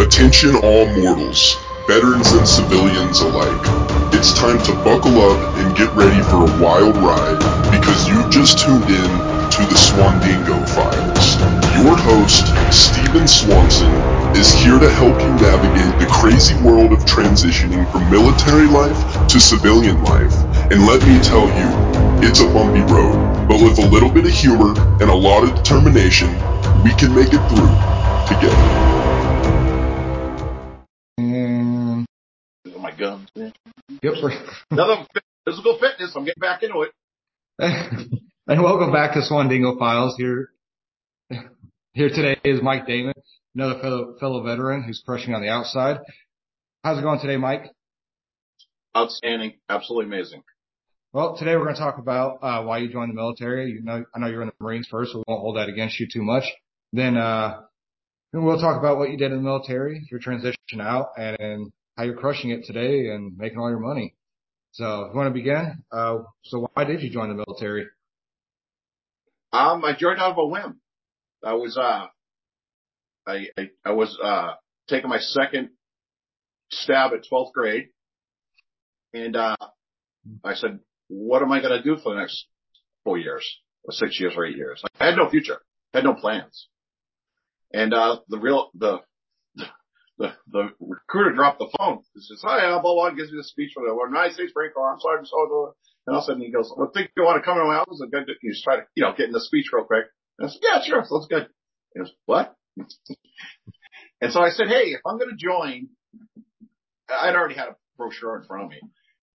[0.00, 3.60] Attention all mortals, veterans and civilians alike.
[4.16, 7.36] It's time to buckle up and get ready for a wild ride
[7.70, 9.10] because you've just tuned in
[9.52, 11.36] to the Swandingo Files.
[11.84, 13.92] Your host, Stephen Swanson,
[14.34, 19.38] is here to help you navigate the crazy world of transitioning from military life to
[19.38, 20.32] civilian life.
[20.72, 24.32] And let me tell you, it's a bumpy road, but with a little bit of
[24.32, 24.72] humor
[25.02, 26.32] and a lot of determination,
[26.82, 27.68] we can make it through
[28.26, 28.89] together.
[33.00, 33.54] Guns, yep,
[34.70, 35.06] Another
[35.46, 36.12] physical fitness.
[36.14, 36.92] I'm getting back into it.
[38.46, 40.16] and welcome back to Swandingo Files.
[40.18, 40.50] Here,
[41.94, 43.14] here today is Mike Damon,
[43.54, 46.00] another fellow fellow veteran who's crushing on the outside.
[46.84, 47.70] How's it going today, Mike?
[48.94, 49.54] Outstanding.
[49.70, 50.42] Absolutely amazing.
[51.14, 53.70] Well, today we're going to talk about uh, why you joined the military.
[53.70, 55.98] You know, I know you're in the Marines first, so we won't hold that against
[55.98, 56.44] you too much.
[56.92, 57.60] Then, uh,
[58.32, 62.04] then we'll talk about what you did in the military, your transition out, and how
[62.04, 64.14] you're crushing it today and making all your money.
[64.72, 65.82] So, you want to begin?
[65.90, 67.86] Uh, so why did you join the military?
[69.52, 70.80] Um, I joined out of a whim.
[71.44, 72.06] I was, uh,
[73.26, 74.52] I, I, I was, uh,
[74.88, 75.70] taking my second
[76.70, 77.88] stab at 12th grade.
[79.12, 79.56] And, uh,
[80.44, 82.46] I said, what am I going to do for the next
[83.02, 83.44] four years
[83.82, 84.82] or six years or eight years?
[85.00, 85.58] I had no future.
[85.92, 86.68] I had no plans.
[87.72, 89.00] And, uh, the real, the,
[90.20, 92.00] the, the recruiter dropped the phone.
[92.14, 94.92] He says, hi, blah, blah, gives me the speech for the United States Marine Corps.
[94.92, 95.74] I'm sorry, so.
[96.06, 97.76] And all of a sudden he goes, well, think you want to come in my
[97.76, 100.04] office and you just try to, you know, get in the speech real quick.
[100.38, 101.04] And I said, yeah, sure.
[101.08, 101.48] Sounds good.
[101.94, 102.54] He goes, what?
[104.20, 105.88] and so I said, hey, if I'm going to join,
[107.08, 108.80] I'd already had a brochure in front of me.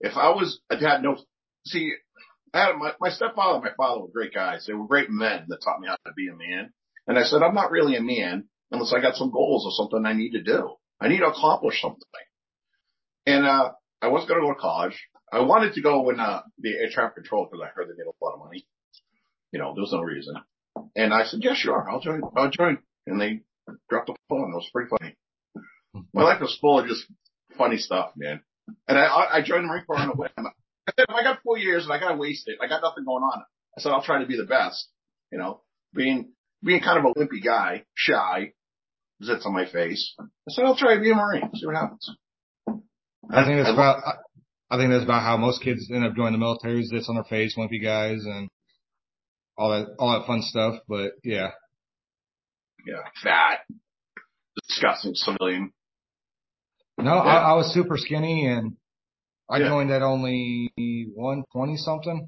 [0.01, 1.17] If I was, I had no,
[1.65, 1.93] see,
[2.53, 4.65] I had my, my stepfather and my father were great guys.
[4.65, 6.73] They were great men that taught me how to be a man.
[7.07, 10.05] And I said, I'm not really a man unless I got some goals or something
[10.05, 10.75] I need to do.
[10.99, 12.01] I need to accomplish something.
[13.25, 14.99] And, uh, I wasn't going to go to college.
[15.31, 18.07] I wanted to go in, uh, the air traffic control because I heard they made
[18.07, 18.65] a lot of money.
[19.51, 20.35] You know, there was no reason.
[20.95, 21.89] And I said, yeah, sure.
[21.89, 22.21] I'll join.
[22.35, 22.77] I'll join.
[23.07, 23.41] And they
[23.89, 24.51] dropped the phone.
[24.51, 25.15] It was pretty funny.
[26.13, 27.05] My life was full of just
[27.57, 28.41] funny stuff, man.
[28.87, 30.29] And I, I joined the Marine Corps on a whim.
[30.37, 32.81] I said, if I got four years and I got to waste it, I got
[32.81, 33.43] nothing going on.
[33.77, 34.87] I said, I'll try to be the best.
[35.31, 35.61] You know,
[35.93, 36.31] being,
[36.63, 38.53] being kind of a wimpy guy, shy,
[39.23, 40.13] zits on my face.
[40.19, 42.09] I said, I'll try to be a Marine, see what happens.
[43.31, 44.03] I think that's I- about,
[44.71, 47.15] I- think that's about how most kids end up joining the military is this on
[47.15, 48.49] their face, wimpy guys and
[49.57, 50.75] all that, all that fun stuff.
[50.87, 51.51] But yeah,
[52.85, 53.59] Yeah, fat,
[54.67, 55.71] disgusting civilian.
[56.97, 58.75] no, I, I was super skinny and
[59.49, 59.69] I Yeah.
[59.69, 62.27] joined at only 120 something,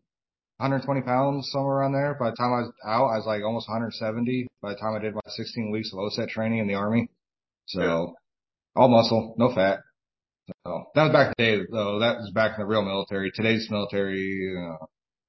[0.59, 2.15] 120 pounds, somewhere around there.
[2.19, 4.99] By the time I was out, I was like almost 170 by the time I
[4.99, 7.09] did my 16 weeks of OSUT training in the army.
[7.67, 8.05] So Yeah.
[8.75, 9.81] all muscle, no fat.
[10.65, 11.99] So that was back in the day though.
[11.99, 13.31] That was back in the real military.
[13.31, 14.83] Today's military, uh,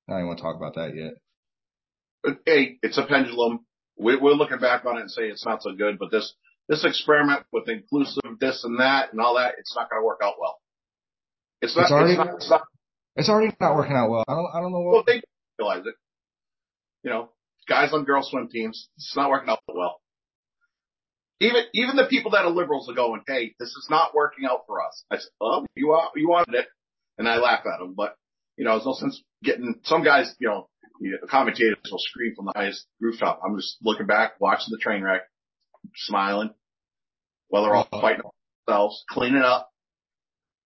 [0.09, 1.13] I don't even want to talk about that yet.
[2.23, 3.67] But hey, it's a pendulum.
[3.99, 6.33] We, we're looking back on it and say it's not so good, but this,
[6.69, 10.21] this experiment with inclusive this and that and all that, it's not going to work
[10.23, 10.59] out well.
[11.61, 12.63] It's not, It's already- it's not, it's not
[13.19, 14.25] It's already not working out well.
[14.29, 15.21] I don't, I don't know well, what, they
[15.59, 15.95] realize it.
[17.03, 17.31] You know,
[17.69, 20.01] guys on girl swim teams, it's not working out well.
[21.41, 24.65] Even, even the people that are liberals are going, hey, this is not working out
[24.67, 25.05] for us.
[25.11, 26.67] I said, oh, you, are, you wanted it.
[27.19, 28.15] And I laugh at them, but,
[28.57, 30.69] you know, there's no sense getting, some guys, you know,
[31.01, 33.41] the commentators will scream from the highest rooftop.
[33.45, 35.23] I'm just looking back, watching the train wreck,
[35.97, 36.51] smiling
[37.49, 38.01] while they're all oh.
[38.01, 38.23] fighting
[38.67, 39.68] themselves, cleaning up.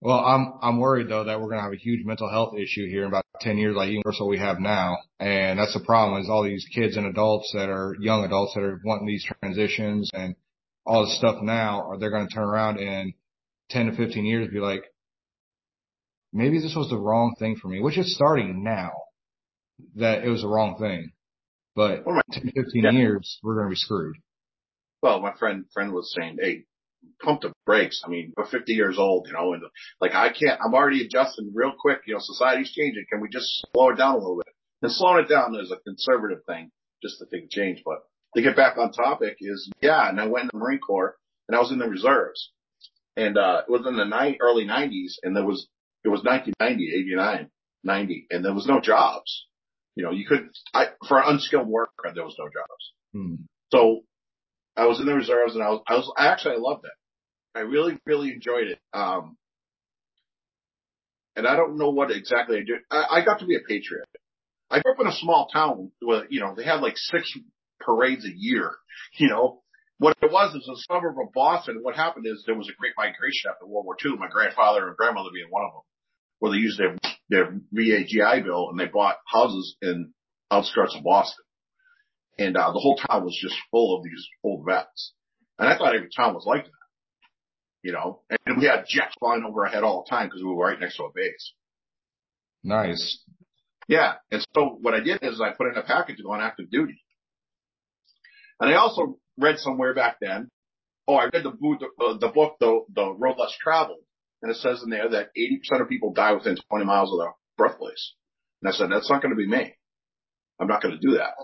[0.03, 2.89] Well, I'm, I'm worried though that we're going to have a huge mental health issue
[2.89, 4.97] here in about 10 years, like what we have now.
[5.21, 8.65] And that's the problem is all these kids and adults that are young adults that
[8.65, 10.35] are wanting these transitions and
[10.85, 13.15] all this stuff now, are they're going to turn around in
[13.71, 14.83] 10 to 15 years be like,
[16.33, 18.91] maybe this was the wrong thing for me, which is starting now
[19.95, 21.13] that it was the wrong thing.
[21.77, 22.91] But my- 10 to 15 Yeah.
[22.91, 24.17] years, we're going to be screwed.
[25.01, 26.65] Well, my friend, friend was saying, Hey,
[27.23, 28.03] pump the brakes.
[28.05, 29.63] I mean, we're 50 years old, you know, and
[30.01, 32.01] like I can't, I'm already adjusting real quick.
[32.07, 33.05] You know, society's changing.
[33.11, 34.55] Can we just slow it down a little bit?
[34.83, 36.71] And slowing it down is a conservative thing,
[37.03, 37.83] just to think change.
[37.85, 37.99] But
[38.37, 41.17] to get back on topic is, yeah, and I went in the Marine Corps
[41.49, 42.51] and I was in the reserves
[43.17, 45.69] and, uh, it was in the ni- early nineties and there was,
[46.05, 47.51] it was 1990, 89,
[47.85, 49.47] 90, and there was no jobs.
[49.95, 52.93] You know, you could, I, for unskilled worker, there was no jobs.
[53.13, 53.45] Hmm.
[53.71, 54.01] So
[54.77, 56.93] I was in the reserves and I was, I was, I actually, I loved it.
[57.55, 58.79] I really, really enjoyed it.
[58.93, 59.37] Um,
[61.37, 62.81] and I don't know what exactly I did.
[62.91, 64.09] I, I got to be a patriot.
[64.71, 67.37] I grew up in a small town where, you know, they had like six
[67.81, 68.73] parades a year,
[69.19, 69.63] you know,
[69.99, 71.79] what it was is a suburb of Boston.
[71.83, 74.17] What happened is there was a great migration after World War II.
[74.17, 75.83] My grandfather and grandmother being one of them,
[76.41, 76.97] where they used their
[77.29, 80.13] their VA GI Bill and they bought houses in
[80.51, 81.42] outskirts of Boston,
[82.39, 85.13] and uh, the whole town was just full of these old vets.
[85.59, 86.71] And I thought every town was like that,
[87.83, 88.21] you know.
[88.47, 90.81] And we had jets flying over our head all the time because we were right
[90.81, 91.53] next to a base.
[92.65, 93.23] Nice.
[93.89, 94.15] Yeah.
[94.31, 96.71] And so what I did is I put in a package to go on active
[96.71, 97.03] duty.
[98.61, 100.49] And I also read somewhere back then,
[101.09, 104.05] oh, I read the, uh, the book, the, the Road Less Traveled.
[104.41, 107.33] And it says in there that 80% of people die within 20 miles of their
[107.57, 108.15] birthplace.
[108.61, 109.75] And I said, that's not going to be me.
[110.61, 111.35] I'm not going to do that.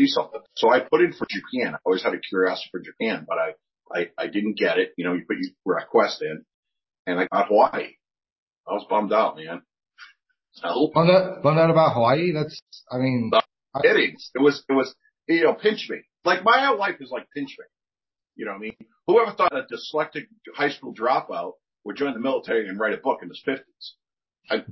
[0.00, 0.40] Do something.
[0.56, 1.74] So I put in for Japan.
[1.74, 3.50] I always had a curiosity for Japan, but I,
[3.94, 4.94] I, I didn't get it.
[4.96, 6.42] You know, you put your request in
[7.06, 7.96] and I got Hawaii.
[8.66, 9.60] I was bummed out, man.
[10.52, 12.32] So, bummed out, bummed out about Hawaii?
[12.32, 13.30] That's, I mean,
[13.82, 14.16] kidding.
[14.34, 14.94] It was, it was,
[15.28, 15.98] you know, pinch me.
[16.24, 17.66] Like my whole life is like pinch me.
[18.36, 18.76] You know what I mean?
[19.06, 21.52] Whoever thought a dyslexic high school dropout
[21.84, 23.96] would join the military and write a book in his fifties?
[24.48, 24.64] I,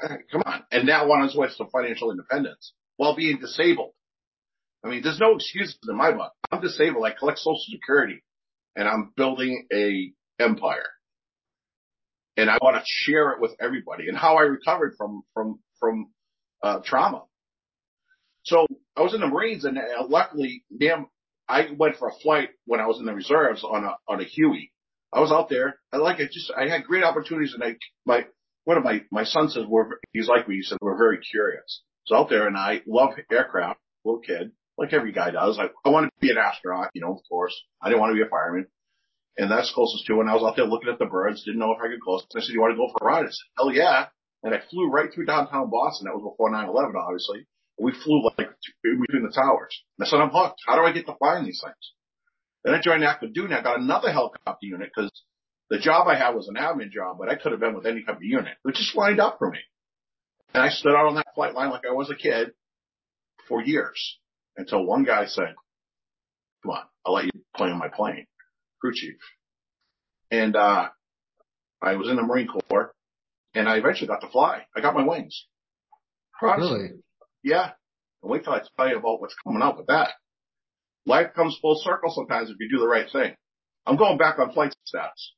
[0.00, 0.62] I, come on.
[0.70, 3.94] And now on his way to financial independence while being disabled.
[4.86, 6.32] I mean, there's no excuses in my book.
[6.52, 7.04] I'm disabled.
[7.04, 8.22] I collect social security
[8.76, 10.86] and I'm building a empire.
[12.36, 16.10] And I want to share it with everybody and how I recovered from, from, from,
[16.62, 17.24] uh, trauma.
[18.44, 18.66] So
[18.96, 21.06] I was in the Marines and uh, luckily, damn,
[21.48, 24.24] I went for a flight when I was in the reserves on a, on a
[24.24, 24.70] Huey.
[25.12, 25.80] I was out there.
[25.92, 26.30] I like it.
[26.30, 28.26] Just, I had great opportunities and I, my,
[28.64, 30.56] one of my, my son says we're, he's like me.
[30.56, 31.82] He said we're very curious.
[32.04, 35.58] So out there and I love aircraft, little kid, like every guy does.
[35.58, 37.54] I, I wanted to be an astronaut, you know, of course.
[37.80, 38.66] I didn't want to be a fireman.
[39.38, 41.72] And that's closest to when I was out there looking at the birds, didn't know
[41.72, 42.26] if I could close.
[42.34, 43.26] I said, you want to go for a ride?
[43.26, 44.06] I said, hell yeah.
[44.42, 46.06] And I flew right through downtown Boston.
[46.06, 47.46] That was before 9-11, obviously.
[47.78, 48.48] We flew like
[48.82, 49.82] between the towers.
[49.98, 50.60] And I said, I'm hooked.
[50.66, 51.92] How do I get to flying these things?
[52.64, 53.52] Then I joined active duty.
[53.52, 55.10] I got another helicopter unit because
[55.68, 58.02] the job I had was an admin job, but I could have been with any
[58.04, 58.56] type of unit.
[58.64, 59.58] It just lined up for me.
[60.54, 62.52] And I stood out on that flight line like I was a kid
[63.48, 64.18] for years
[64.56, 65.54] until one guy said,
[66.62, 68.26] come on, I'll let you play on my plane,
[68.80, 69.16] crew chief.
[70.30, 70.88] And, uh,
[71.82, 72.92] I was in the Marine Corps
[73.54, 74.62] and I eventually got to fly.
[74.74, 75.46] I got my wings.
[76.42, 76.90] Really?
[77.42, 77.70] Yeah.
[78.22, 80.10] And wait till I tell you about what's coming up with that.
[81.06, 83.34] Life comes full circle sometimes if you do the right thing.
[83.86, 85.34] I'm going back on flight status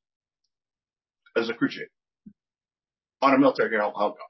[1.36, 1.88] as a crew chief
[3.20, 4.20] on a military helicopter.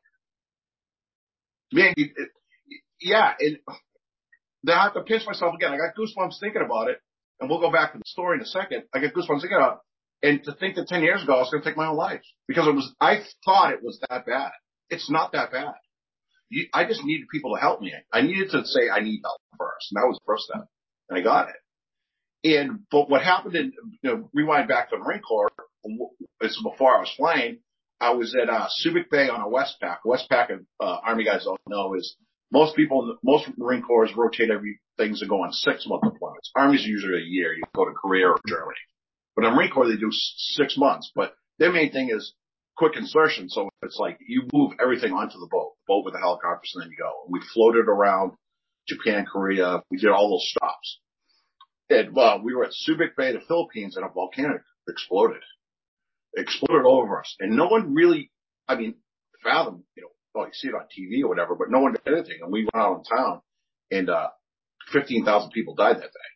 [1.73, 2.29] Man, it, it,
[3.00, 3.58] yeah, and
[4.62, 5.72] then I have to pinch myself again.
[5.72, 6.99] I got goosebumps thinking about it,
[7.40, 8.84] and we'll go back to the story in a second.
[8.94, 9.81] I get goosebumps thinking about
[10.22, 11.96] it, and to think that 10 years ago I was going to take my own
[11.96, 14.50] life because it was, I thought it was that bad.
[14.90, 15.75] It's not that bad.
[16.50, 17.93] You, I just needed people to help me.
[18.12, 20.66] I needed to say I need help first, and that was the first step,
[21.08, 21.56] and I got it.
[22.44, 23.72] And but what happened in
[24.02, 25.50] you know, rewind back to the Marine Corps,
[26.40, 27.58] is before I was flying.
[28.00, 29.99] I was at uh, Subic Bay on a Westpac.
[30.06, 32.16] Westpac, uh, Army guys don't know, is
[32.50, 36.50] most people, most Marine Corps rotate every things that go on six month deployments.
[36.56, 37.53] Army's usually a year.
[37.53, 38.79] You go to Korea or Germany,
[39.37, 41.11] but in Marine Corps they do six months.
[41.15, 42.35] But their main thing is
[42.77, 43.49] quick insertion.
[43.49, 46.91] So it's like you move everything onto the boat, boat with the helicopters, and then
[46.91, 47.12] you go.
[47.25, 48.33] And we floated around
[48.87, 49.83] Japan, Korea.
[49.91, 51.01] We did all those stops.
[51.91, 54.59] And well, we were at Subic Bay, the Philippines, and a volcano
[54.89, 55.43] exploded
[56.37, 57.37] exploded over us.
[57.41, 58.31] And no one really,
[58.69, 58.94] I mean,
[59.43, 60.08] fathom, you know,
[60.39, 62.39] oh, you see it on TV or whatever, but no one did anything.
[62.43, 63.41] And we went out in town
[63.91, 64.29] and, uh,
[64.93, 66.31] 15,000 people died that day.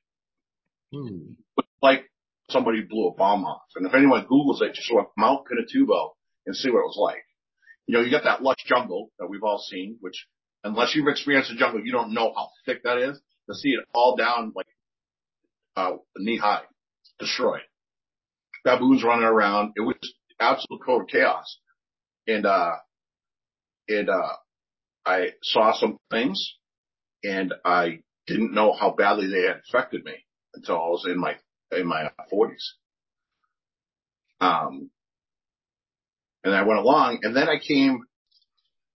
[0.93, 1.33] Hmm.
[1.81, 2.05] Like
[2.51, 3.63] somebody blew a bomb off.
[3.77, 6.11] And if anyone Googles it, just look Mount Pinatubo
[6.47, 7.25] and see what it was like.
[7.87, 10.27] You know, you got that lush jungle that we've all seen, which
[10.65, 13.19] unless you've experienced a jungle, you don't know how thick that is
[13.49, 14.67] to see it all down like,
[15.77, 16.63] uh, knee high,
[17.19, 17.63] destroyed
[18.65, 19.73] baboons running around.
[19.77, 19.97] It was
[20.41, 21.59] absolute total chaos.
[22.27, 22.77] And, uh,
[23.93, 24.33] and, uh,
[25.05, 26.55] I saw some things
[27.25, 30.15] and I didn't know how badly they had affected me
[30.55, 31.37] until I was in my,
[31.73, 32.75] in my forties.
[34.41, 34.91] Um,
[36.45, 38.05] and I went along and then I came,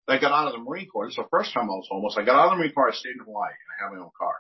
[0.07, 1.07] I got out of the Marine Corps.
[1.07, 2.15] This is the first time I was homeless.
[2.17, 2.89] I got out of the Marine Corps.
[2.89, 4.35] I stayed in Hawaii and I had my own car.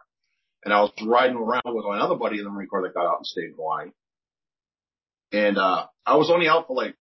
[0.63, 3.17] And I was riding around with another buddy in the Marine Corps that got out
[3.17, 3.89] and stayed in Hawaii.
[5.31, 6.95] And, uh, I was only out for like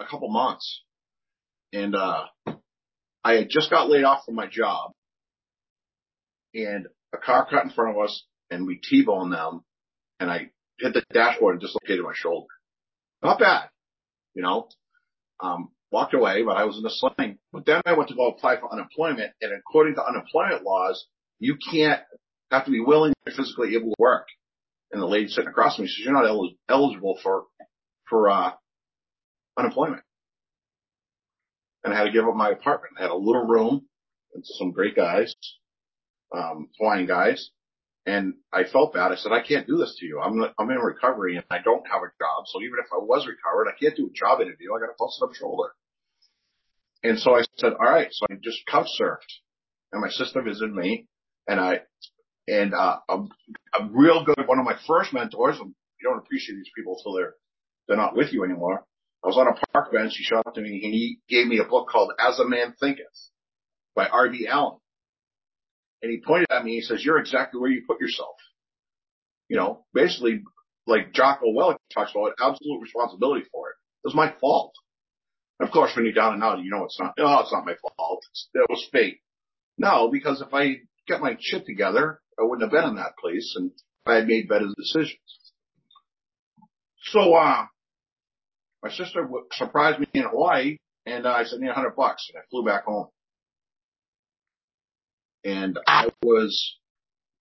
[0.00, 0.82] a couple months
[1.74, 2.24] and, uh,
[3.24, 4.92] I had just got laid off from my job
[6.54, 9.62] and a car cut in front of us and we T-boned them
[10.20, 12.46] and I hit the dashboard and dislocated my shoulder.
[13.22, 13.70] Not bad,
[14.34, 14.68] you know,
[15.40, 17.38] um, walked away, but I was in a sling.
[17.52, 21.06] But then I went to go apply for unemployment and according to unemployment laws,
[21.38, 22.02] you can't
[22.50, 24.28] have to be willing and physically able to work.
[24.92, 27.44] And the lady sitting across from me says, you're not el- eligible for,
[28.08, 28.52] for, uh,
[29.56, 30.02] unemployment.
[31.84, 32.94] And I had to give up my apartment.
[32.98, 33.86] I had a little room
[34.34, 35.34] and some great guys,
[36.34, 37.50] um, Hawaiian guys.
[38.06, 39.12] And I felt bad.
[39.12, 40.20] I said, I can't do this to you.
[40.20, 42.44] I'm, I'm in recovery and I don't have a job.
[42.46, 44.74] So even if I was recovered, I can't do a job interview.
[44.74, 45.70] I got a busted up shoulder.
[47.02, 48.08] And so I said, all right.
[48.10, 49.20] So I just couch surfed
[49.92, 51.06] and my sister visited me
[51.46, 51.80] and I,
[52.46, 56.96] and, uh, a real good, one of my first mentors, you don't appreciate these people
[56.98, 57.34] until they're,
[57.88, 58.84] they're not with you anymore.
[59.24, 60.14] I was on a park bench.
[60.16, 62.74] He showed up to me and he gave me a book called As a Man
[62.78, 63.06] Thinketh
[63.96, 64.46] by R.V.
[64.46, 64.78] Allen.
[66.02, 66.74] And he pointed at me.
[66.74, 68.36] He says, you're exactly where you put yourself.
[69.48, 70.42] You know, basically
[70.86, 73.76] like Jocko Willink talks about absolute responsibility for it.
[74.04, 74.74] It was my fault.
[75.60, 77.76] Of course, when you're down and out, you know, it's not, no, it's not my
[77.96, 78.24] fault.
[78.30, 79.20] It's, it was fate.
[79.78, 83.54] No, because if I get my shit together, I wouldn't have been in that place
[83.56, 83.70] and
[84.04, 85.18] I had made better decisions.
[87.06, 87.66] So, uh,
[88.84, 90.76] my sister surprised me in Hawaii
[91.06, 93.08] and I said, need a hundred bucks and I flew back home.
[95.42, 96.76] And I was,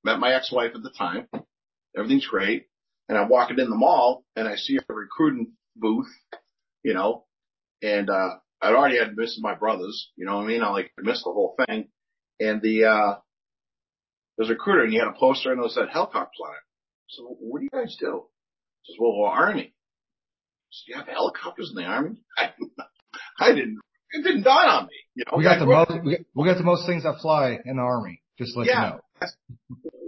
[0.05, 1.27] met my ex-wife at the time.
[1.97, 2.67] Everything's great.
[3.09, 6.07] And I'm walking in the mall and I see a recruiting booth,
[6.81, 7.25] you know,
[7.81, 8.29] and, uh,
[8.62, 10.63] I'd already had missed my brothers, you know what I mean?
[10.63, 11.89] I like missed the whole thing.
[12.39, 13.15] And the, uh,
[14.38, 16.63] there's a recruiter and he had a poster and it said helicopter planet.
[17.09, 18.23] So what do you guys do?
[18.83, 19.73] He says, well, we're army.
[20.73, 22.17] So you have helicopters in the army?
[22.35, 22.49] I,
[23.39, 23.79] I didn't,
[24.11, 24.95] it didn't dawn on me.
[25.13, 25.91] You know, we got the most,
[26.33, 28.23] we got the most things that fly in the army.
[28.39, 29.29] Just let yeah, you know.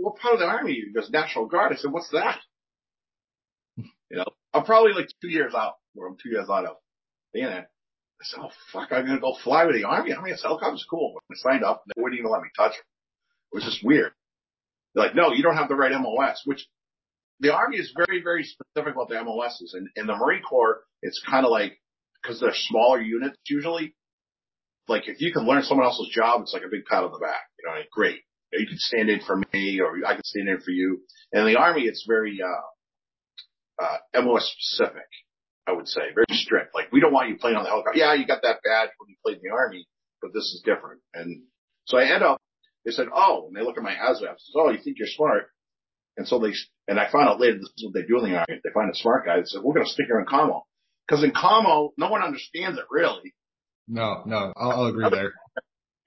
[0.02, 0.74] What part of the army?
[0.74, 1.72] He goes, National Guard.
[1.72, 2.40] I said, what's that?
[3.78, 6.78] you know, I'm probably like two years out, or I'm two years out of
[7.32, 7.70] being there.
[8.20, 10.16] I said, oh fuck, I'm going to go fly with the army.
[10.16, 11.14] I mean, it's helicopter's cool.
[11.14, 12.86] When I signed up, they wouldn't even let me touch them.
[13.54, 14.14] It was just weird.
[14.96, 16.66] They're like, no, you don't have the right MOS, which
[17.40, 19.74] the Army is very, very specific about the MOSs.
[19.74, 21.80] And in the Marine Corps, it's kind of like,
[22.26, 23.96] cause they're smaller units usually.
[24.88, 27.20] Like if you can learn someone else's job, it's like a big pat on the
[27.20, 27.42] back.
[27.60, 28.22] You know, like, great.
[28.54, 31.02] You can stand in for me or I can stand in for you.
[31.34, 35.08] And in the Army, it's very, uh, uh, MOS specific.
[35.68, 36.76] I would say very strict.
[36.76, 38.00] Like we don't want you playing on the helicopter.
[38.00, 39.88] Yeah, you got that badge when you played in the Army,
[40.22, 41.02] but this is different.
[41.14, 41.44] And
[41.86, 42.40] so I end up,
[42.86, 45.48] they said, oh, and they look at my ASVAB, says, oh, you think you're smart.
[46.18, 46.54] And so they,
[46.88, 48.62] and I found out later this is what they do in the army.
[48.64, 49.38] They find a smart guy.
[49.38, 50.62] They said, we're going to stick you in commo.
[51.10, 53.34] Cause in commo, no one understands it really.
[53.88, 55.34] No, no, I'll, I'll agree there.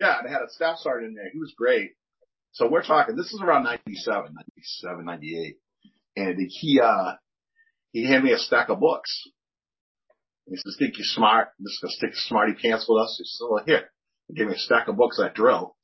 [0.01, 0.17] Yeah.
[0.25, 1.31] They had a staff sergeant in there.
[1.33, 1.93] He was great.
[2.53, 5.57] So we're talking, this is around 97, 97, 98.
[6.17, 7.13] And he, uh,
[7.93, 9.29] he handed me a stack of books.
[10.47, 11.49] He says, think you're smart.
[11.59, 13.17] This is going to stick smarty pants with us.
[13.19, 13.91] He said, well, here.
[14.29, 15.77] He gave me a stack of books I drill.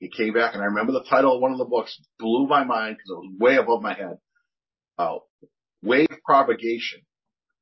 [0.00, 2.64] He came back and I remember the title of one of the books blew my
[2.64, 4.18] mind because it was way above my head.
[4.98, 5.18] Uh,
[5.82, 7.00] wave propagation,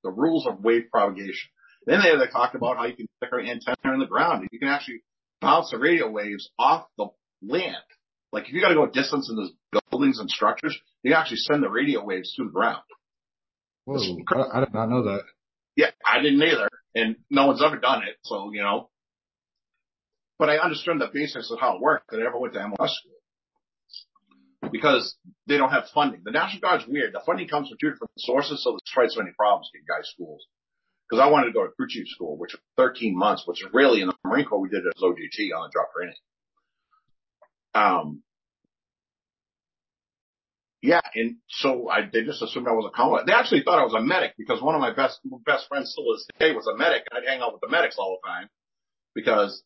[0.02, 1.50] the rules of wave propagation.
[1.86, 4.48] Then they, they talked about how you can stick an antenna in the ground and
[4.52, 5.02] you can actually
[5.40, 7.08] bounce the radio waves off the
[7.42, 7.76] land.
[8.32, 11.38] Like if you got to go distance in the buildings and structures, you can actually
[11.38, 12.82] send the radio waves to the ground.
[13.84, 13.98] Whoa,
[14.28, 15.22] I, I did not know that.
[15.76, 16.68] Yeah, I didn't either.
[16.94, 18.16] And no one's ever done it.
[18.22, 18.88] So, you know,
[20.38, 22.98] but I understood the basics of how it worked because I never went to MOS
[23.00, 26.22] school because they don't have funding.
[26.24, 27.12] The National Guard's weird.
[27.12, 30.10] The funding comes from two different sources, so there's twice as many problems getting guys
[30.10, 30.46] schools.
[31.08, 33.68] Because I wanted to go to crew chief school, which was 13 months, which is
[33.72, 36.16] really in the Marine Corps we did it as OJT on the job training.
[37.74, 38.22] Um,
[40.80, 43.26] yeah, and so I they just assumed I was a combat.
[43.26, 46.12] They actually thought I was a medic because one of my best best friends still
[46.14, 48.48] is today was a medic, and I'd hang out with the medics all the time
[49.14, 49.62] because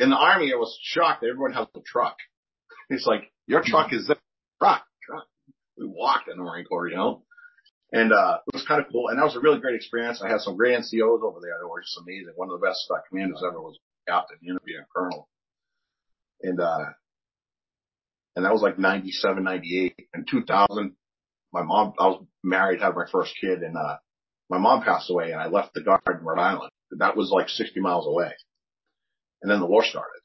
[0.00, 2.16] in the army, I was shocked that everyone has a truck.
[2.88, 4.16] It's like, your truck is the
[4.58, 5.26] truck, truck.
[5.76, 7.22] We walked in the Marine Corps, you know,
[7.92, 9.08] and, uh, it was kind of cool.
[9.08, 10.22] And that was a really great experience.
[10.24, 12.32] I had some great NCOs over there that were just amazing.
[12.34, 13.78] One of the best uh, commanders ever was
[14.08, 15.28] captain, he ended being a colonel.
[16.42, 16.86] And, uh,
[18.36, 20.96] and that was like 97, 98 and 2000.
[21.52, 23.98] My mom, I was married, had my first kid and, uh,
[24.48, 26.70] my mom passed away and I left the guard in Rhode Island.
[26.98, 28.32] That was like 60 miles away.
[29.42, 30.20] And then the war started.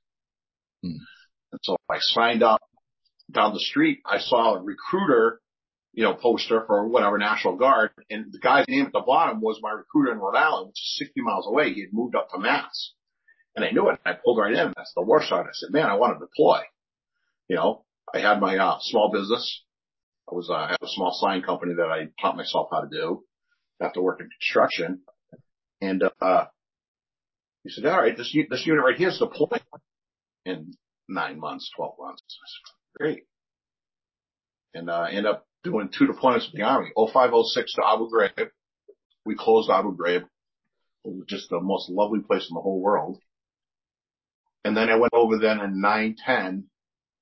[0.84, 0.98] Hmm.
[1.52, 2.62] And so I signed up
[3.32, 4.00] down the street.
[4.06, 5.42] I saw a recruiter,
[5.94, 7.92] you know, poster for whatever National Guard.
[8.10, 10.98] And the guy's name at the bottom was my recruiter in Rhode Island, which is
[11.00, 11.74] 60 miles away.
[11.74, 12.94] He had moved up to Mass.
[13.56, 14.00] And I knew it.
[14.06, 14.74] I pulled right in.
[14.76, 15.50] That's the war started.
[15.50, 16.60] I said, man, I want to deploy.
[17.48, 19.64] You know, I had my uh, small business.
[20.30, 22.90] I was, uh, I had a small sign company that I taught myself how to
[22.90, 23.24] do
[23.82, 25.02] after working construction.
[25.80, 26.46] And, uh,
[27.66, 29.62] he said, all right, this, this unit right here is deployed
[30.46, 30.76] in
[31.10, 32.22] nine months, 12 months.
[32.28, 33.24] Said, Great.
[34.76, 38.50] And, uh, end up doing two deployments with the Army, 0506 to Abu Ghraib.
[39.26, 40.26] We closed Abu Ghraib.
[41.06, 43.20] It was just the most lovely place in the whole world.
[44.64, 46.66] And then I went over then in 910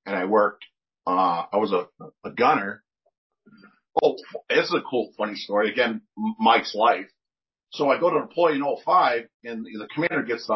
[0.06, 0.66] and I worked,
[1.08, 1.88] uh, I was a,
[2.28, 2.84] a gunner.
[4.02, 4.18] Oh,
[4.50, 5.72] this is a cool, funny story.
[5.72, 7.08] Again, Mike's life.
[7.74, 10.53] So I go to deploy in 05 and the commander gets the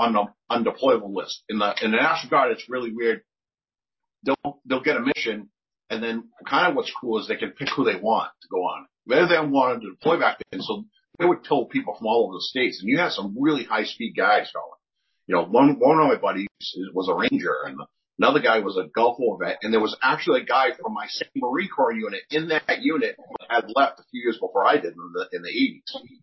[0.00, 1.42] undeployable list.
[1.48, 3.22] In the, in the National Guard, it's really weird.
[4.24, 5.50] They'll, they'll get a mission
[5.90, 8.58] and then kind of what's cool is they can pick who they want to go
[8.58, 8.86] on.
[9.04, 10.62] Whether they wanted to deploy back then.
[10.62, 10.84] So
[11.18, 13.84] they would pull people from all over the states and you have some really high
[13.84, 14.64] speed guys going.
[15.26, 16.46] You know, one, one of my buddies
[16.94, 17.80] was a ranger and
[18.18, 21.06] another guy was a Gulf War vet and there was actually a guy from my
[21.08, 23.16] same Marine Corps unit in that unit
[23.48, 26.19] had left a few years before I did in the, in the 80s.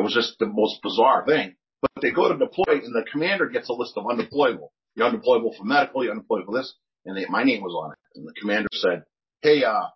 [0.00, 1.56] It was just the most bizarre thing.
[1.82, 4.68] But they go to deploy and the commander gets a list of undeployable.
[4.94, 6.74] You're undeployable for medical, you're undeployable this.
[7.04, 7.98] And they, my name was on it.
[8.14, 9.04] And the commander said,
[9.42, 9.88] Hey, uh,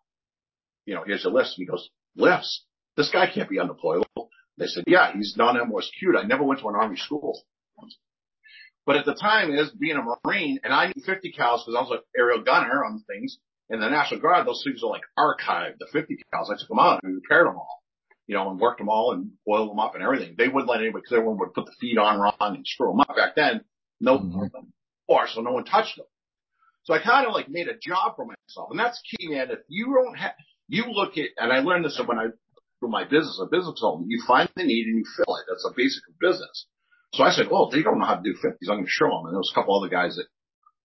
[0.84, 1.54] you know, here's your list.
[1.56, 2.64] And he goes, lists?
[2.96, 4.28] This guy can't be undeployable.
[4.58, 6.16] They said, yeah, he's non-MOSQ'd.
[6.16, 7.42] I never went to an army school.
[8.87, 11.80] But at the time, as being a Marine, and I knew 50 cals because I
[11.80, 13.38] was an aerial gunner on things.
[13.70, 16.50] In the National Guard, those things are like archived, the 50 cals.
[16.50, 17.82] I took them out and repaired them all,
[18.26, 20.34] you know, and worked them all and boiled them up and everything.
[20.36, 23.00] They wouldn't let anybody, because everyone would put the feed on wrong and screw them
[23.00, 23.14] up.
[23.16, 23.62] Back then,
[24.00, 24.46] no, mm-hmm.
[25.08, 26.06] or so no one touched them.
[26.84, 28.68] So I kind of like made a job for myself.
[28.70, 29.50] And that's key, man.
[29.50, 30.32] If you don't have,
[30.68, 32.26] you look at, and I learned this when I,
[32.80, 35.44] for my business, a business consultant, you find the need and you fill it.
[35.48, 36.66] That's a basic of business.
[37.14, 38.68] So I said, well, they don't know how to do 50s.
[38.68, 39.24] I'm going to show them.
[39.26, 40.26] And there was a couple other guys that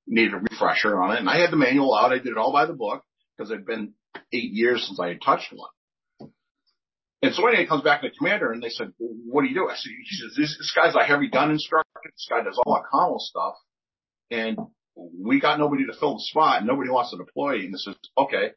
[0.07, 1.19] needed a refresher on it.
[1.19, 2.13] And I had the manual out.
[2.13, 3.03] I did it all by the book
[3.35, 3.93] because it'd been
[4.31, 5.69] eight years since I had touched one.
[7.21, 9.49] And so anyway, it comes back to the commander and they said, well, what do
[9.49, 9.67] you do?
[9.67, 11.99] I said, he says, this, this guy's a heavy gun instructor.
[12.05, 13.55] This guy does all that commo stuff.
[14.31, 14.57] And
[14.95, 16.65] we got nobody to fill the spot.
[16.65, 17.59] Nobody wants to deploy.
[17.59, 18.51] And this is okay.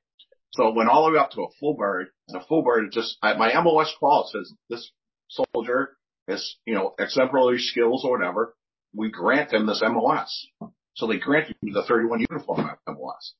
[0.53, 2.93] So it went all the way up to a full bird and a full bird
[2.93, 4.93] just, my MOS qual says this
[5.29, 5.97] soldier
[6.29, 8.55] has, you know, exemplary skills or whatever.
[8.95, 10.47] We grant them this MOS.
[10.95, 13.35] So they granted me the 31 uniform MOS.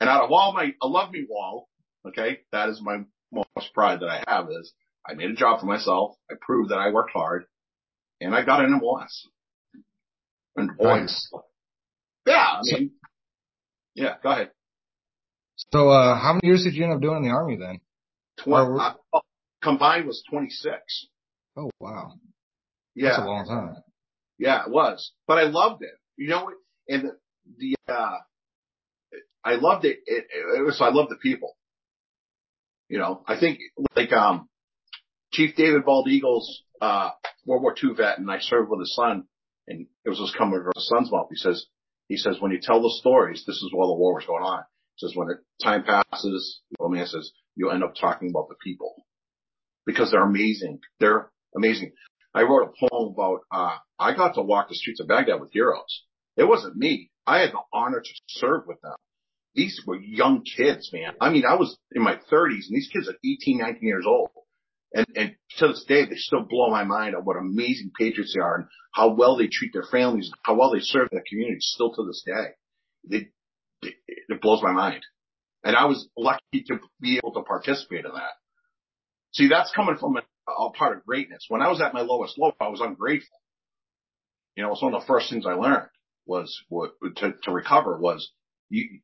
[0.00, 1.68] And out of all my, I love me wall.
[2.06, 2.38] Okay.
[2.52, 3.00] That is my
[3.32, 4.72] most pride that I have is
[5.06, 6.16] I made a job for myself.
[6.30, 7.44] I proved that I worked hard
[8.20, 9.28] and I got an MOS.
[10.56, 11.30] And boy, nice.
[12.26, 12.34] Yeah.
[12.34, 12.90] I mean,
[13.94, 14.50] yeah, go ahead.
[15.72, 17.80] So, uh, how many years did you end up doing in the army then?
[18.44, 19.20] 20, uh,
[19.62, 21.06] combined was 26.
[21.56, 22.12] Oh, wow.
[22.94, 23.08] Yeah.
[23.08, 23.82] That's a long time.
[24.38, 25.94] Yeah, it was, but I loved it.
[26.16, 26.50] You know,
[26.88, 27.10] and
[27.58, 28.18] the, the uh,
[29.44, 29.98] I loved it.
[30.06, 31.56] It, it was, I loved the people.
[32.88, 33.58] You know, I think
[33.94, 34.48] like, um,
[35.32, 37.10] Chief David Bald Eagles, uh,
[37.44, 39.24] World War II vet, and I served with his son,
[39.66, 41.28] and it was just coming from his son's mouth.
[41.30, 41.66] He says,
[42.08, 44.62] he says, when you tell the stories, this is while the war was going on.
[44.96, 45.28] He says, when
[45.62, 49.04] time passes, the old man says, you'll end up talking about the people
[49.84, 50.80] because they're amazing.
[51.00, 51.92] They're amazing.
[52.34, 55.52] I wrote a poem about, uh, I got to walk the streets of Baghdad with
[55.52, 56.04] heroes.
[56.36, 57.10] It wasn't me.
[57.26, 58.94] I had the honor to serve with them.
[59.58, 61.14] These were young kids, man.
[61.20, 64.30] I mean, I was in my thirties and these kids are 18, 19 years old.
[64.94, 68.40] And, and to this day, they still blow my mind on what amazing patriots they
[68.40, 71.92] are and how well they treat their families, how well they serve their community still
[71.92, 72.50] to this day.
[73.10, 73.30] They,
[73.82, 75.02] they, it blows my mind.
[75.64, 78.34] And I was lucky to be able to participate in that.
[79.32, 81.46] See, that's coming from a, a part of greatness.
[81.48, 83.36] When I was at my lowest low, I was ungrateful.
[84.54, 85.88] You know, it's one of the first things I learned
[86.26, 88.30] was what to, to recover was
[88.70, 89.00] you,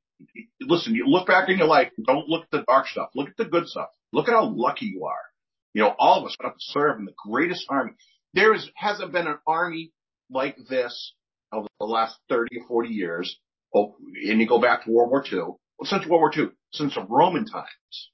[0.60, 3.10] listen, you look back in your life, don't look at the dark stuff.
[3.14, 3.88] Look at the good stuff.
[4.12, 5.24] Look at how lucky you are.
[5.72, 7.92] You know, all of us got to serve in the greatest army.
[8.32, 9.92] There is, hasn't been an army
[10.30, 11.14] like this
[11.52, 13.38] over the last 30 or 40 years.
[13.74, 13.96] Oh,
[14.28, 15.38] and you go back to World War II.
[15.38, 18.10] Well, since World War II, since Roman times.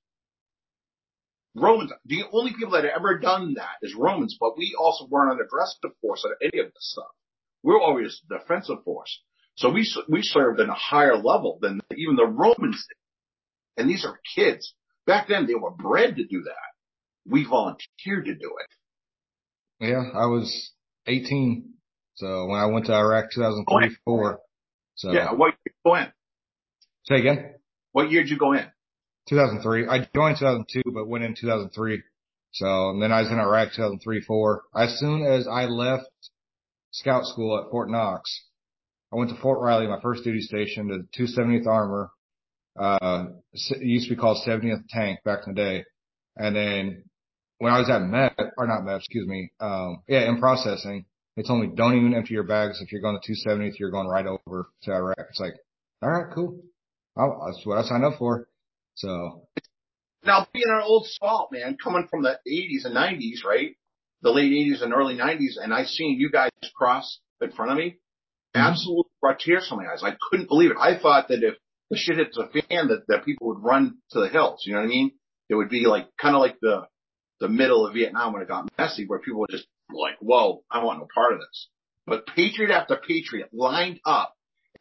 [1.54, 5.32] Romans, the only people that have ever done that is Romans, but we also weren't
[5.32, 7.10] an aggressive force of any of this stuff.
[7.62, 9.20] We're always a defensive force.
[9.56, 13.82] So we, we served in a higher level than even the Romans did.
[13.82, 14.74] And these are kids.
[15.06, 16.70] Back then they were bred to do that
[17.26, 19.86] we volunteered to do it.
[19.86, 20.72] Yeah, I was
[21.06, 21.72] 18.
[22.14, 24.40] So when I went to Iraq 2003, four.
[24.96, 26.12] So yeah, what year did you go in?
[27.04, 27.54] Say again.
[27.92, 28.66] What year did you go in?
[29.28, 29.88] 2003.
[29.88, 32.02] I joined 2002, but went in 2003.
[32.52, 34.62] So and then I was in Iraq 2003, four.
[34.76, 36.10] As soon as I left
[36.90, 38.42] scout school at Fort Knox,
[39.12, 42.10] I went to Fort Riley, my first duty station, to 270th Armor.
[42.78, 45.84] Uh, used to be called 70th Tank back in the day.
[46.36, 47.04] And then
[47.58, 51.04] when I was at MEP, or not MEP, excuse me, um, yeah, in processing,
[51.36, 54.08] they told me don't even empty your bags if you're going to 270th, you're going
[54.08, 55.18] right over to Iraq.
[55.30, 55.54] It's like,
[56.02, 56.60] all right, cool.
[57.16, 58.48] I'll, that's what I signed up for.
[58.94, 59.46] So
[60.24, 63.76] Now being an old salt man, coming from the 80s and 90s, right?
[64.22, 67.78] The late 80s and early 90s, and I seen you guys cross in front of
[67.78, 67.98] me.
[68.54, 68.66] Mm-hmm.
[68.66, 70.02] Absolutely brought tears to my eyes.
[70.02, 70.76] I couldn't believe it.
[70.80, 71.54] I thought that if
[71.90, 74.62] the shit hits the fan, that that people would run to the hills.
[74.66, 75.12] You know what I mean?
[75.48, 76.86] It would be like kind of like the
[77.40, 80.84] the middle of Vietnam when it got messy, where people were just like, "Whoa, I
[80.84, 81.68] want no part of this."
[82.06, 84.34] But patriot after patriot lined up,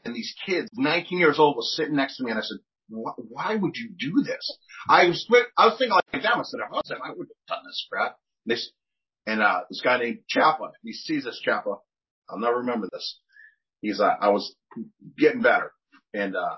[0.04, 2.58] and these kids, 19 years old, was sitting next to me, and I said,
[2.90, 4.58] why would you do this?
[4.90, 5.28] I was,
[5.58, 6.36] I was thinking like that.
[6.36, 8.18] I said, I was, I would have done this crap.
[8.46, 8.72] This,
[9.28, 11.76] and, uh, this guy named Chapa, he sees this Chapa.
[12.30, 13.20] I'll never remember this.
[13.82, 14.56] He's, uh, I was
[15.18, 15.72] getting better
[16.14, 16.58] and, uh,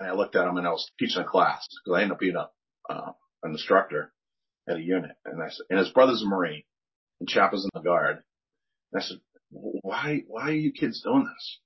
[0.00, 2.20] and I looked at him and I was teaching a class because I ended up
[2.20, 2.48] being a,
[2.92, 4.12] uh, an instructor
[4.68, 5.12] at a unit.
[5.24, 6.62] And I said, and his brother's a Marine
[7.20, 8.22] and Chapa's in the guard.
[8.92, 9.18] And I said,
[9.50, 11.58] why, why are you kids doing this?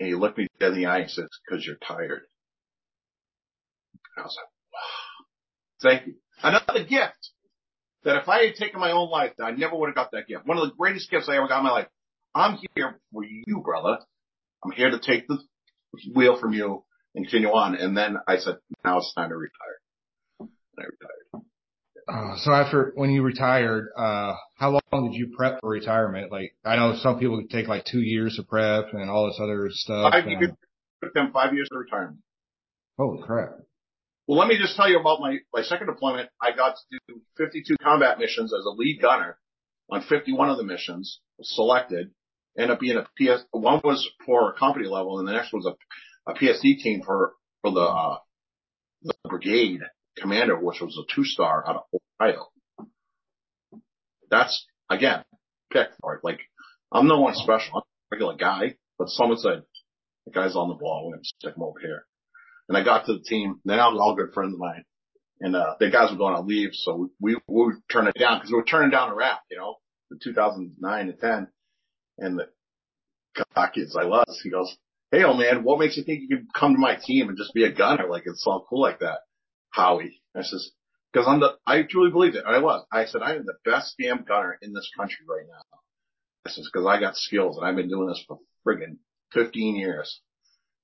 [0.00, 2.22] And he looked me dead in the eye and said, cause you're tired.
[4.16, 6.14] And I was like, wow, thank you.
[6.42, 7.30] Another gift
[8.04, 10.46] that if I had taken my own life, I never would have got that gift.
[10.46, 11.88] One of the greatest gifts I ever got in my life.
[12.34, 13.98] I'm here for you, brother.
[14.64, 15.38] I'm here to take the
[16.14, 17.76] wheel from you and continue on.
[17.76, 19.80] And then I said, now it's time to retire.
[20.40, 21.44] And I retired.
[22.06, 26.30] Uh, so after when you retired, uh, how long did you prep for retirement?
[26.30, 29.68] Like I know some people take like two years to prep and all this other
[29.70, 30.12] stuff.
[30.12, 30.50] Five years,
[31.02, 32.18] took them five years of retirement.
[32.98, 33.54] Holy crap!
[34.26, 36.28] Well, let me just tell you about my, my second deployment.
[36.40, 39.38] I got to do 52 combat missions as a lead gunner
[39.90, 42.10] on 51 of the missions, selected,
[42.58, 45.66] ended up being a PS, one was for a company level and the next was
[45.66, 48.18] a, a PSD team for, for the, uh,
[49.02, 49.80] the brigade
[50.16, 52.46] commander, which was a two star out of Ohio.
[54.30, 55.24] That's, again,
[55.72, 56.20] pick for.
[56.22, 56.40] Like,
[56.92, 57.76] I'm no one special.
[57.76, 59.62] I'm a regular guy, but someone said,
[60.26, 61.08] the guy's on the ball.
[61.08, 62.06] We're to stick him over here.
[62.68, 63.60] And I got to the team.
[63.64, 64.84] They're now all good friends of mine.
[65.40, 66.70] And, uh, the guys were going on leave.
[66.72, 69.76] So we, we would turn it down because we were turning down Iraq, you know,
[70.10, 71.48] in 2009 and 10.
[72.18, 72.48] And the
[73.54, 74.76] cocky as I was, he goes,
[75.10, 77.54] Hey, old man, what makes you think you could come to my team and just
[77.54, 78.08] be a gunner?
[78.08, 79.20] Like it's all cool like that.
[79.70, 80.20] Howie.
[80.36, 80.70] I says,
[81.12, 82.44] cause I'm the, I truly believe it.
[82.46, 82.84] I was.
[82.92, 85.78] I said, I am the best damn gunner in this country right now.
[86.46, 88.98] I says, cause I got skills and I've been doing this for friggin'
[89.32, 90.20] 15 years.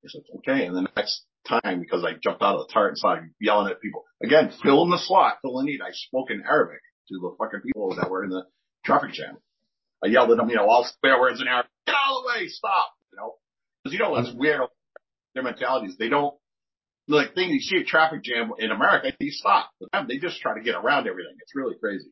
[0.03, 0.67] He said, okay.
[0.67, 3.81] And the next time because I jumped out of the turret and started yelling at
[3.81, 4.05] people.
[4.23, 5.81] Again, fill in the slot, fill the need.
[5.81, 8.45] I spoke in Arabic to the fucking people that were in the
[8.85, 9.39] traffic jam.
[10.03, 11.71] I yelled at them, you know, all swear words in Arabic.
[11.87, 13.35] Get out of the way, stop, you know.
[13.85, 14.63] Cause you know, it's weird.
[15.35, 16.35] Their mentalities, they don't,
[17.09, 19.71] like thing you see a traffic jam in America, you stop.
[19.81, 21.35] But them, they just try to get around everything.
[21.41, 22.11] It's really crazy.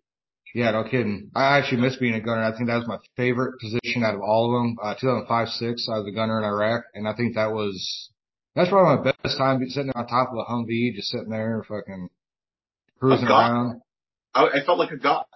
[0.54, 1.30] Yeah, no kidding.
[1.34, 2.42] I actually miss being a gunner.
[2.42, 4.76] I think that was my favorite position out of all of them.
[4.82, 8.10] Uh, 2005, six, I was a gunner in Iraq, and I think that was
[8.54, 12.08] that's probably my best time sitting on top of a Humvee, just sitting there, fucking
[12.98, 13.82] cruising around.
[14.34, 15.26] I, I, felt like a god,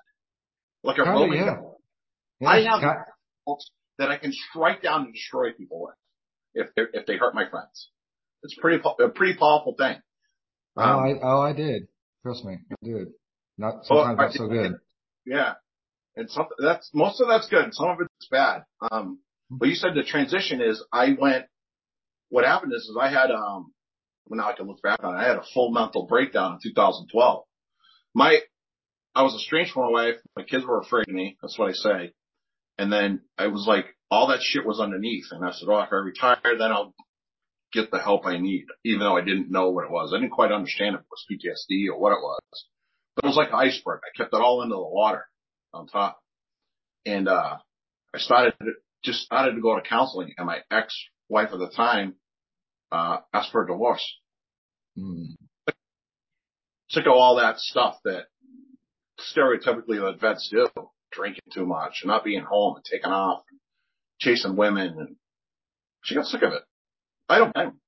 [0.82, 1.44] like a Roman yeah.
[1.46, 1.71] god.
[2.46, 2.80] I have
[3.98, 5.94] that I can strike down and destroy people with
[6.54, 7.88] if they if they hurt my friends.
[8.42, 9.96] It's pretty a pretty powerful thing.
[10.76, 11.88] Um, oh, I oh I did.
[12.22, 13.08] Trust me, I did.
[13.58, 14.72] Not sometimes well, not so good.
[15.24, 15.54] Yeah,
[16.16, 17.72] and some that's most of that's good.
[17.72, 18.64] Some of it's bad.
[18.90, 21.46] Um, but you said the transition is I went
[22.32, 23.74] what happened is, is I had, um,
[24.26, 25.18] well, now I can look back on it.
[25.18, 27.44] I had a full mental breakdown in 2012.
[28.14, 28.38] My,
[29.14, 30.14] I was estranged from my wife.
[30.34, 31.36] My kids were afraid of me.
[31.42, 32.12] That's what I say.
[32.82, 35.26] And then I was like, all that shit was underneath.
[35.30, 36.92] And I said, oh, if I retire, then I'll
[37.72, 40.12] get the help I need, even though I didn't know what it was.
[40.12, 42.66] I didn't quite understand if it was PTSD or what it was,
[43.14, 44.00] but it was like an iceberg.
[44.04, 45.24] I kept it all into the water
[45.72, 46.18] on top.
[47.06, 47.58] And, uh,
[48.12, 48.54] I started,
[49.04, 52.16] just started to go to counseling and my ex-wife at the time
[52.90, 54.04] uh, ask for a divorce.
[54.98, 55.36] Mm.
[56.96, 58.24] Of all that stuff that
[59.20, 60.66] stereotypically the vets do,
[61.12, 63.60] drinking too much, and not being home and taking off, and
[64.20, 65.16] chasing women, and
[66.02, 66.62] she got sick of it.
[67.28, 67.80] I don't blame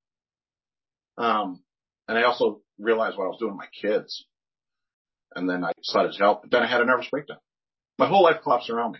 [1.19, 1.63] Um,
[2.09, 4.27] and I also realized what I was doing to my kids.
[5.35, 7.39] And then I decided to help, but then I had a nervous breakdown.
[7.99, 8.99] My whole life collapsed around me.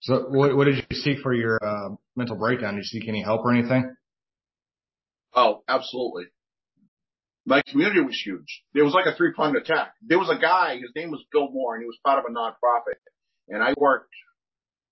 [0.00, 2.74] So what, what did you seek for your uh, mental breakdown?
[2.74, 3.94] Did you seek any help or anything?
[5.34, 6.24] Oh, absolutely.
[7.44, 8.62] My community was huge.
[8.72, 9.94] There was like a three pronged attack.
[10.00, 12.32] There was a guy, his name was Bill Moore, and he was part of a
[12.32, 12.98] nonprofit.
[13.48, 14.12] And I worked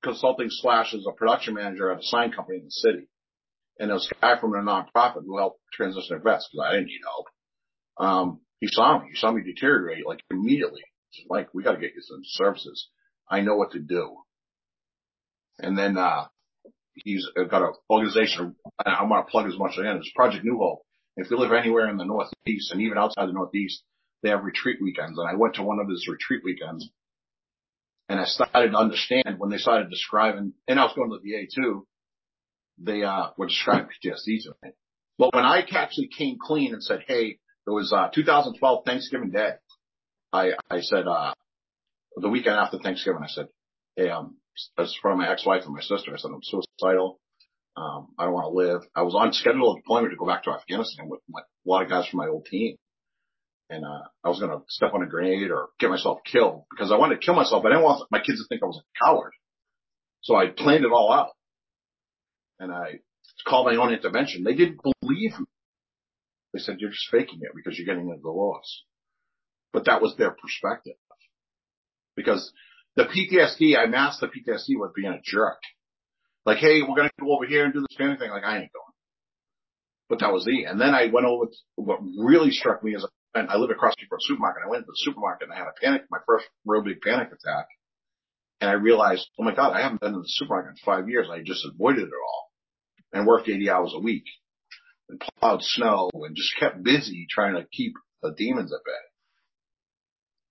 [0.03, 3.09] consulting slash as a production manager at a sign company in the city.
[3.79, 6.87] And there was a guy from a nonprofit who helped transition vets because I didn't
[6.87, 7.27] need help.
[7.99, 9.09] Um, he saw me.
[9.11, 10.83] He saw me deteriorate like immediately.
[11.11, 12.89] He said, Mike, we got to get you some services.
[13.31, 14.17] I know what to do.
[15.59, 16.27] And then, uh,
[16.95, 18.57] he's got an organization.
[18.85, 19.97] I want to plug as much as I can.
[19.99, 20.83] It's Project New Hope.
[21.17, 23.83] If you live anywhere in the Northeast and even outside the Northeast,
[24.23, 26.89] they have retreat weekends and I went to one of his retreat weekends
[28.11, 31.31] and I started to understand when they started describing, and I was going to the
[31.31, 31.87] VA too,
[32.77, 34.73] they, uh, were describing PTSD to me.
[35.17, 39.53] But when I actually came clean and said, Hey, it was, uh, 2012 Thanksgiving Day.
[40.33, 41.35] I, I said, uh,
[42.17, 43.47] the weekend after Thanksgiving, I said,
[43.95, 44.39] Hey, um,
[44.77, 47.20] as from my ex-wife and my sister, I said, I'm suicidal.
[47.81, 48.83] Um, I don't want to live.
[48.95, 51.89] I was on scheduled deployment to go back to Afghanistan with my, a lot of
[51.89, 52.77] guys from my old team.
[53.71, 56.93] And, uh, I was going to step on a grenade or get myself killed because
[56.93, 58.83] I wanted to kill myself, but I didn't want my kids to think I was
[58.83, 59.33] a coward.
[60.23, 61.31] So I planned it all out
[62.59, 62.99] and I
[63.47, 64.45] called my own intervention.
[64.45, 65.47] They didn't believe me.
[66.53, 68.83] They said, you're just faking it because you're getting into the loss.
[69.73, 70.97] But that was their perspective
[72.17, 72.53] because
[72.97, 75.61] the PTSD, I masked the PTSD with being a jerk.
[76.47, 78.31] Like, hey, we're to go over here and do this family thing.
[78.31, 78.95] Like, I ain't going.
[80.09, 83.07] But that was the, and then I went over to what really struck me is
[83.35, 84.65] I live across from a supermarket.
[84.67, 87.29] I went to the supermarket and I had a panic, my first real big panic
[87.29, 87.67] attack.
[88.61, 91.29] And I realized, oh my God, I haven't been to the supermarket in five years.
[91.31, 92.51] I just avoided it all
[93.13, 94.25] and worked 80 hours a week
[95.09, 99.10] and plowed snow and just kept busy trying to keep the demons at bay.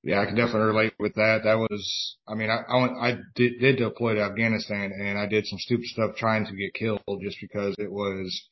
[0.01, 1.41] Yeah, I can definitely relate with that.
[1.43, 5.27] That was, I mean, I, I went, I did, did deploy to Afghanistan and I
[5.27, 8.49] did some stupid stuff trying to get killed just because it was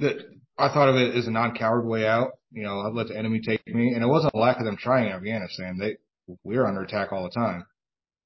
[0.00, 0.16] that
[0.58, 2.32] I thought of it as a non-coward way out.
[2.50, 4.76] You know, I'd let the enemy take me and it wasn't a lack of them
[4.76, 5.78] trying in Afghanistan.
[5.78, 5.98] They,
[6.42, 7.64] we were under attack all the time,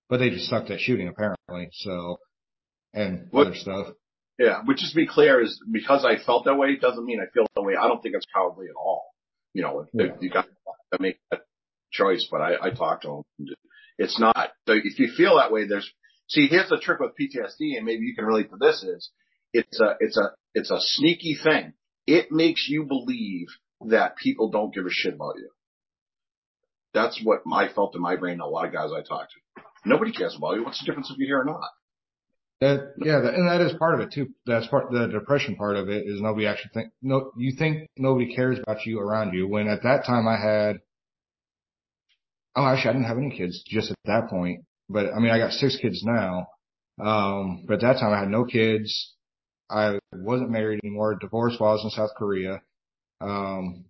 [0.09, 1.69] but they just sucked at shooting apparently.
[1.73, 2.21] So,
[2.95, 3.89] and what, other stuff.
[4.39, 4.63] Yeah.
[4.67, 7.45] But just to be clear is because I felt that way doesn't mean I feel
[7.55, 7.75] that way.
[7.77, 9.11] I don't think it's cowardly at all.
[9.53, 10.07] You know, yeah.
[10.21, 10.47] you got
[10.93, 11.43] to make that
[11.95, 13.55] choice, but I, I talked to him.
[13.99, 14.51] It's not.
[14.67, 15.91] So if you feel that way, there's,
[16.29, 19.11] see, here's the trick with PTSD and maybe you can relate to this is
[19.53, 21.73] it's a, it's a, it's a sneaky thing.
[22.07, 23.47] It makes you believe
[23.89, 25.51] that people don't give a shit about you.
[26.93, 28.41] That's what I felt in my brain.
[28.41, 29.63] A lot of guys I talked to.
[29.85, 30.65] Nobody cares about you.
[30.65, 31.69] What's the difference if you're here or not?
[32.61, 34.29] That, yeah, that, and that is part of it too.
[34.47, 38.35] That's part, the depression part of it is nobody actually think, no, you think nobody
[38.35, 40.81] cares about you around you when at that time I had
[42.57, 44.65] Oh, actually, I didn't have any kids just at that point.
[44.89, 46.49] But I mean, I got six kids now.
[47.01, 49.15] Um, but at that time I had no kids.
[49.71, 51.19] I wasn't married anymore.
[51.21, 52.61] I was in South Korea.
[53.21, 53.87] Um,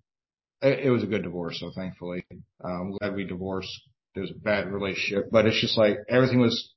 [0.63, 2.25] it, it was a good divorce, so thankfully,
[2.65, 3.73] I'm glad we divorced.
[4.15, 6.73] It was a bad relationship, but it's just like everything was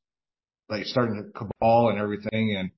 [0.70, 2.56] like starting to cabal and everything.
[2.58, 2.72] And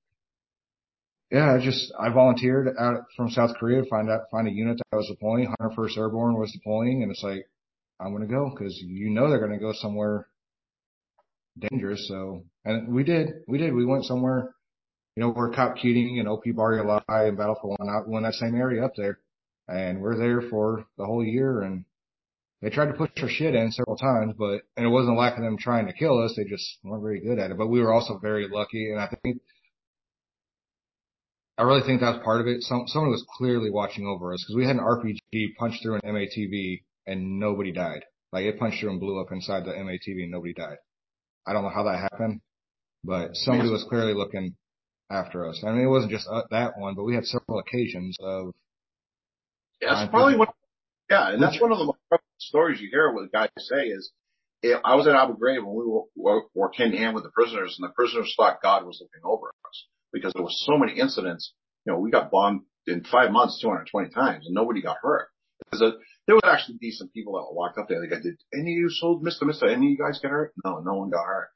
[1.30, 4.76] yeah, I just, I volunteered out from South Korea to find out, find a unit
[4.78, 5.52] that I was deploying.
[5.60, 7.46] 101st Airborne was deploying and it's like,
[8.00, 10.26] I'm to go because you know they're going to go somewhere
[11.58, 12.06] dangerous.
[12.08, 14.54] So, and we did, we did, we went somewhere,
[15.16, 18.34] you know, where Cop Keating and OP Bari Alai and Battle for Wanat, went that
[18.34, 19.18] same area up there
[19.68, 21.84] and we're there for the whole year and
[22.62, 25.38] they tried to push our shit in several times, but, and it wasn't a lack
[25.38, 26.34] of them trying to kill us.
[26.36, 28.90] They just weren't very good at it, but we were also very lucky.
[28.90, 29.40] And I think,
[31.56, 32.62] I really think that's part of it.
[32.62, 36.00] Some, someone was clearly watching over us because we had an RPG punch through an
[36.04, 38.04] MATV and nobody died.
[38.32, 40.78] Like it punched through and blew up inside the MATV and nobody died.
[41.46, 42.40] I don't know how that happened,
[43.02, 44.54] but somebody was clearly looking
[45.10, 45.62] after us.
[45.66, 48.54] I mean, it wasn't just uh, that one, but we had several occasions of.
[49.82, 50.48] Yeah, that's probably one.
[51.10, 54.12] Yeah, and that's one of the stories you hear what guys say is,
[54.62, 55.84] I was at Abu Ghraib when we
[56.16, 59.22] were, were hand in hand with the prisoners, and the prisoners thought God was looking
[59.24, 61.52] over us because there was so many incidents.
[61.84, 65.28] You know, we got bombed in five months 220 times, and nobody got hurt.
[65.64, 65.94] Because
[66.26, 68.06] there was actually decent people that walked up there.
[68.06, 69.42] Got, did any of you sold Mr.
[69.42, 69.66] Mister?
[69.66, 70.52] Any of you guys get hurt?
[70.64, 71.48] No, no one got hurt.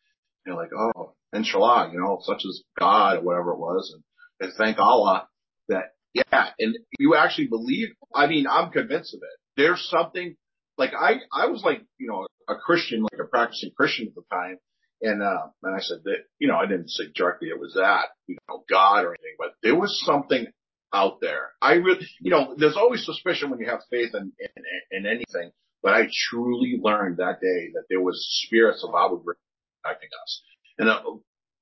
[0.45, 3.95] And they're like, oh, inshallah, you know, such as God or whatever it was.
[3.95, 5.29] And, and thank Allah
[5.69, 9.39] that, yeah, and you actually believe, I mean, I'm convinced of it.
[9.61, 10.37] There's something,
[10.77, 14.23] like I, I was like, you know, a Christian, like a practicing Christian at the
[14.31, 14.59] time.
[15.03, 18.07] And, uh, and I said that, you know, I didn't say directly it was that,
[18.27, 20.47] you know, God or anything, but there was something
[20.95, 21.51] out there.
[21.61, 25.51] I really, you know, there's always suspicion when you have faith in, in, in anything,
[25.83, 29.35] but I truly learned that day that there was spirits of Abu Ghraib
[29.83, 30.43] protecting us.
[30.79, 31.03] And a,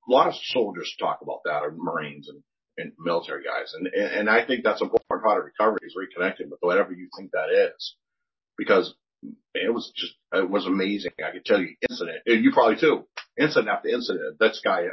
[0.09, 2.43] lot of soldiers talk about that, or Marines and,
[2.77, 3.73] and military guys.
[3.75, 7.09] And, and I think that's a important part of recovery is reconnecting with whatever you
[7.17, 7.95] think that is.
[8.59, 8.95] Because
[9.55, 11.13] it was just, it was amazing.
[11.25, 13.05] I could tell you incident, you probably too,
[13.39, 14.87] incident after incident, that guy.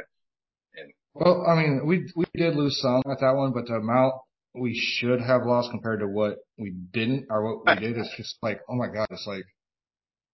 [1.12, 4.14] Well, I mean, we, we did lose some at that one, but the amount
[4.54, 8.36] we should have lost compared to what we didn't or what we did is just
[8.42, 9.44] like, oh my God, it's like,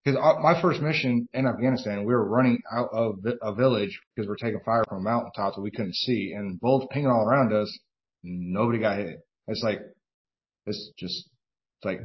[0.06, 4.36] cause my first mission in Afghanistan, we were running out of a village because we're
[4.36, 7.76] taking fire from a mountaintop that we couldn't see and bullets pinging all around us.
[8.22, 9.18] Nobody got hit.
[9.48, 9.80] It's like,
[10.66, 11.28] it's just,
[11.78, 12.00] it's like,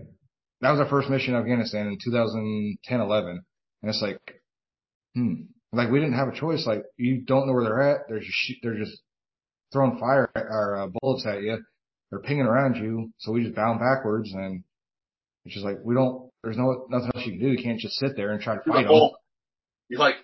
[0.62, 3.44] that was our first mission in Afghanistan in 2010, 11.
[3.82, 4.20] And it's like,
[5.16, 5.44] hmm,
[5.74, 6.66] like we didn't have a choice.
[6.68, 8.02] Like you don't know where they're at.
[8.08, 8.98] They're just, they're just
[9.72, 11.58] throwing fire or uh, bullets at you.
[12.12, 13.12] They're pinging around you.
[13.20, 14.64] So we just bound backwards and
[15.46, 17.52] it's just like, we don't, there's no, nothing else you can do.
[17.54, 18.92] You can't just sit there and try to fight them.
[19.90, 20.16] You're like,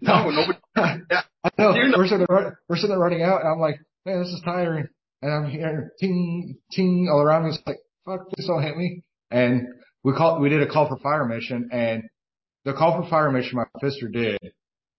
[0.00, 0.58] no, nobody.
[0.76, 1.22] Yeah.
[1.44, 1.72] I know.
[1.96, 4.88] We're sitting, there, we're sitting there running out and I'm like, man, this is tiring.
[5.22, 7.50] And I'm hearing ting, ting all around me.
[7.50, 9.02] It's like, fuck, please don't hit me.
[9.30, 9.66] And
[10.04, 12.04] we call, we did a call for fire mission and
[12.64, 14.38] the call for fire mission my sister did,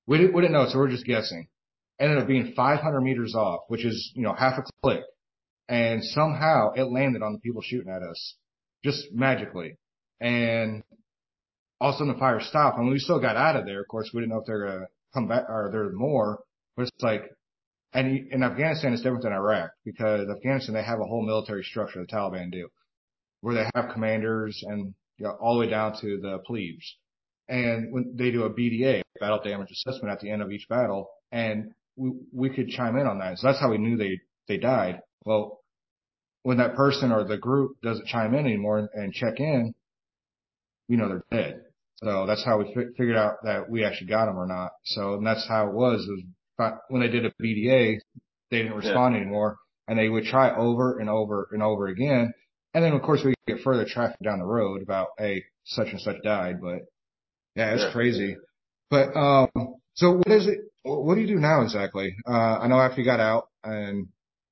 [0.07, 0.67] we didn't, we didn't know.
[0.69, 1.47] So we're just guessing.
[1.99, 5.01] Ended up being 500 meters off, which is, you know, half a click.
[5.69, 8.35] And somehow it landed on the people shooting at us
[8.83, 9.77] just magically.
[10.19, 10.83] And
[11.79, 13.81] all of a sudden the fire stopped and we still got out of there.
[13.81, 16.39] Of course, we didn't know if they're going to come back or there's more,
[16.75, 17.23] but it's like,
[17.93, 21.99] and in Afghanistan it's different than Iraq because Afghanistan, they have a whole military structure,
[21.99, 22.67] the Taliban do,
[23.41, 26.95] where they have commanders and you know, all the way down to the plebes.
[27.47, 31.09] And when they do a BDA, battle damage assessment at the end of each battle,
[31.31, 33.37] and we, we could chime in on that.
[33.37, 34.99] So that's how we knew they, they died.
[35.25, 35.58] Well,
[36.43, 39.73] when that person or the group doesn't chime in anymore and, and check in,
[40.87, 41.61] we know they're dead.
[41.97, 44.71] So that's how we fi- figured out that we actually got them or not.
[44.85, 46.07] So and that's how it was.
[46.07, 47.99] It was when they did a BDA,
[48.51, 49.21] they didn't respond yeah.
[49.21, 52.33] anymore, and they would try over and over and over again.
[52.73, 55.99] And then of course we get further traffic down the road about hey such and
[55.99, 56.79] such died, but
[57.55, 57.91] yeah, it's yeah.
[57.91, 58.37] crazy.
[58.89, 59.49] But um,
[59.95, 60.59] so what is it?
[60.83, 62.15] What do you do now exactly?
[62.27, 64.07] Uh, I know after you got out and.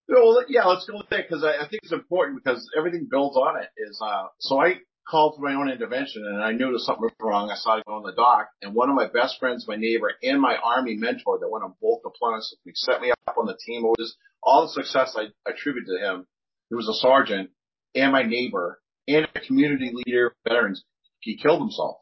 [0.10, 3.36] Well, yeah, let's go with that because I, I think it's important because everything builds
[3.36, 3.70] on it.
[3.78, 4.76] Is uh, so I
[5.10, 7.50] called for my own intervention and I knew there something was wrong.
[7.50, 10.41] I saw it on the dock and one of my best friends, my neighbor and
[10.41, 13.84] my army mentor that went on both deployments, he set me up on the team.
[13.84, 16.26] Was all the success I attribute to him.
[16.70, 17.50] He was a sergeant
[17.96, 20.84] and my neighbor and a community leader, veterans.
[21.20, 21.98] He killed himself.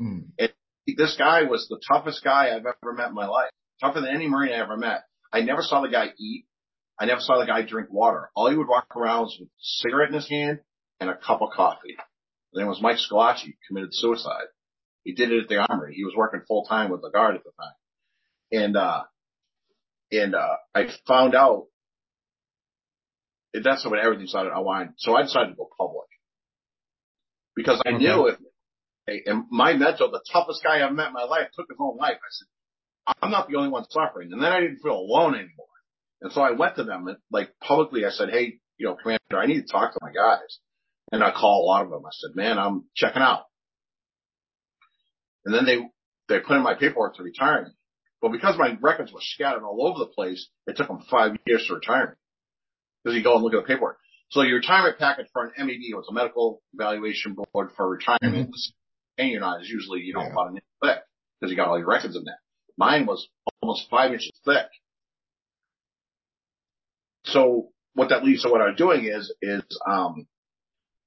[0.00, 0.28] Mm.
[0.38, 0.52] And
[0.96, 3.50] this guy was the toughest guy I've ever met in my life.
[3.80, 5.02] Tougher than any Marine I ever met.
[5.32, 6.46] I never saw the guy eat.
[6.98, 8.30] I never saw the guy drink water.
[8.34, 10.60] All he would walk around was with a cigarette in his hand
[11.00, 11.96] and a cup of coffee.
[12.52, 14.46] His name was Mike Scalacci, committed suicide.
[15.04, 15.94] He did it at the armory.
[15.94, 18.64] He was working full time with the guard at the time.
[18.64, 19.02] And, uh,
[20.10, 21.66] and, uh, I found out
[23.52, 24.94] that's when everything started unwind.
[24.98, 26.08] So I decided to go public
[27.54, 27.98] because I okay.
[27.98, 28.38] knew if,
[29.26, 32.16] and my mentor, the toughest guy I've met in my life, took his own life.
[32.16, 34.32] I said, I'm not the only one suffering.
[34.32, 35.66] And then I didn't feel alone anymore.
[36.22, 39.38] And so I went to them and like publicly, I said, Hey, you know, commander,
[39.38, 40.58] I need to talk to my guys.
[41.12, 42.04] And I call a lot of them.
[42.04, 43.44] I said, man, I'm checking out.
[45.44, 45.78] And then they,
[46.28, 47.70] they put in my paperwork to retire me.
[48.20, 51.64] But because my records were scattered all over the place, it took them five years
[51.68, 52.14] to retire me.
[53.04, 53.98] Because you go and look at the paperwork.
[54.30, 58.48] So your retirement package for an MEB was a medical evaluation board for retirement.
[58.48, 59.22] Mm-hmm.
[59.22, 60.32] And you're not is usually, you know, yeah.
[60.32, 60.98] about an inch thick
[61.40, 62.40] because you got all your records in there.
[62.76, 63.28] Mine was
[63.62, 64.66] almost five inches thick.
[67.26, 70.26] So what that leads to what I'm doing is, is, um,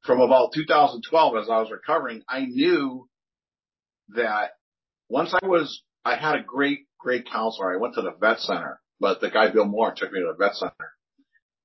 [0.06, 3.08] from about 2012 as I was recovering, I knew
[4.16, 4.52] that
[5.10, 7.74] once I was, I had a great, great counselor.
[7.74, 10.46] I went to the vet center, but the guy Bill Moore took me to the
[10.46, 10.94] vet center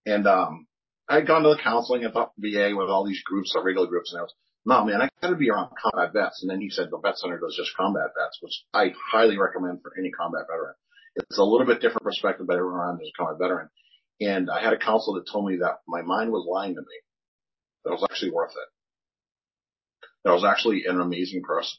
[0.07, 0.67] and, um,
[1.09, 3.87] I had gone to the counseling at the VA with all these groups, the regular
[3.87, 6.41] groups, and I was, no man, I gotta be around combat vets.
[6.43, 9.83] And then he said the vet center does just combat vets, which I highly recommend
[9.83, 10.75] for any combat veteran.
[11.17, 13.69] It's a little bit different perspective, but everyone around is a combat veteran.
[14.21, 16.87] And I had a counselor that told me that my mind was lying to me
[17.85, 18.69] that was actually worth it.
[20.25, 21.79] That I was actually an amazing person.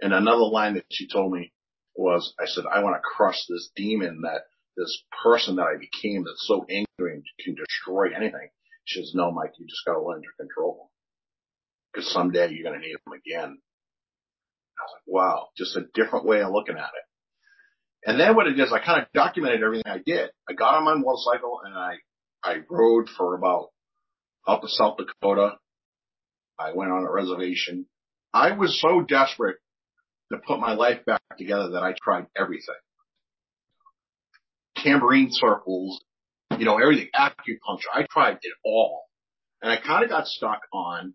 [0.00, 1.52] And another line that she told me
[1.94, 4.42] was, I said, I want to crush this demon that
[4.76, 8.48] this person that I became that's so angry and can destroy anything.
[8.84, 10.86] She says, no, Mike, you just got to learn to control them.
[11.92, 13.58] Because someday you're going to need them again.
[14.78, 17.07] I was like, wow, just a different way of looking at it.
[18.08, 20.30] And then what it is, I kind of documented everything I did.
[20.48, 21.96] I got on my motorcycle and I,
[22.42, 23.68] I rode for about
[24.46, 25.56] up to South Dakota.
[26.58, 27.84] I went on a reservation.
[28.32, 29.56] I was so desperate
[30.32, 32.76] to put my life back together that I tried everything.
[34.76, 36.02] Tambourine circles,
[36.56, 37.92] you know, everything, acupuncture.
[37.92, 39.02] I tried it all.
[39.60, 41.12] And I kind of got stuck on,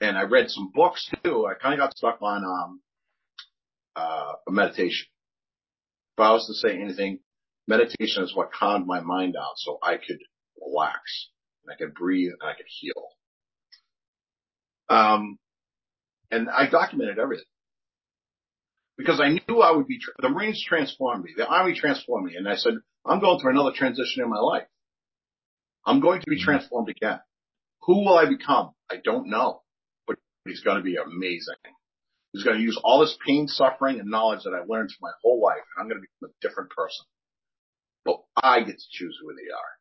[0.00, 1.46] and I read some books too.
[1.46, 2.80] I kind of got stuck on, um,
[3.94, 5.06] uh, meditation.
[6.16, 7.20] If I was to say anything,
[7.68, 10.18] meditation is what calmed my mind down so I could
[10.60, 11.28] relax
[11.64, 13.08] and I could breathe and I could heal.
[14.88, 15.38] Um,
[16.30, 17.44] and I documented everything
[18.96, 22.36] because I knew I would be, the Marines transformed me, the Army transformed me.
[22.36, 24.66] And I said, I'm going through another transition in my life.
[25.84, 27.20] I'm going to be transformed again.
[27.82, 28.70] Who will I become?
[28.90, 29.62] I don't know.
[30.06, 31.54] But he's going to be amazing.
[32.36, 35.12] He's going to use all this pain, suffering, and knowledge that I've learned through my
[35.22, 35.64] whole life.
[35.76, 37.06] And I'm going to become a different person.
[38.04, 39.72] But I get to choose who they are.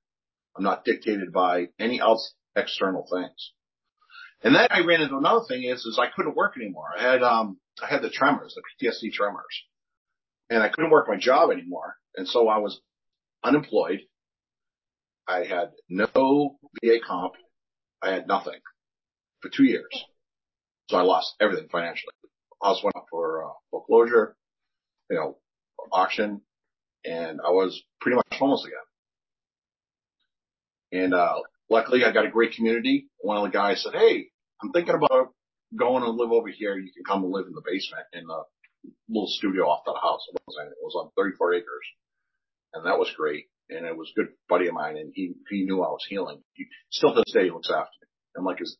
[0.56, 3.52] I'm not dictated by any else external things.
[4.42, 6.88] And then I ran into another thing is, is I couldn't work anymore.
[6.98, 9.44] I had, um, I had the tremors, the PTSD tremors
[10.50, 11.98] and I couldn't work my job anymore.
[12.16, 12.80] And so I was
[13.44, 14.02] unemployed.
[15.28, 17.34] I had no VA comp.
[18.02, 18.60] I had nothing
[19.42, 19.90] for two years.
[20.90, 22.14] So I lost everything financially.
[22.64, 24.36] House went up for uh, foreclosure,
[25.10, 25.38] you know,
[25.92, 26.42] auction,
[27.04, 28.78] and I was pretty much homeless again.
[31.04, 33.08] And uh, luckily, I got a great community.
[33.20, 34.28] One of the guys said, "Hey,
[34.62, 35.34] I'm thinking about
[35.78, 36.78] going and live over here.
[36.78, 38.44] You can come and live in the basement in the
[39.10, 40.26] little studio off that house.
[40.30, 41.86] It was, it was on 34 acres,
[42.74, 43.46] and that was great.
[43.70, 46.44] And it was a good buddy of mine, and he he knew I was healing.
[46.54, 48.08] He still to this day he looks after me.
[48.38, 48.78] I'm like his,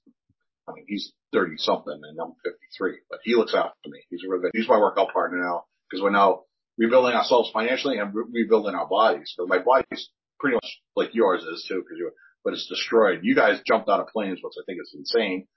[0.70, 4.00] I mean he's 30 something, and I'm 53, but he looks after me.
[4.10, 4.52] He's a real good.
[4.54, 6.44] He's my workout partner now because we're now
[6.78, 9.34] rebuilding ourselves financially and re- rebuilding our bodies.
[9.36, 10.10] Because my body's
[10.40, 12.12] pretty much like yours is too, because you
[12.46, 13.22] but it's destroyed.
[13.24, 15.48] You guys jumped out of planes, which I think is insane.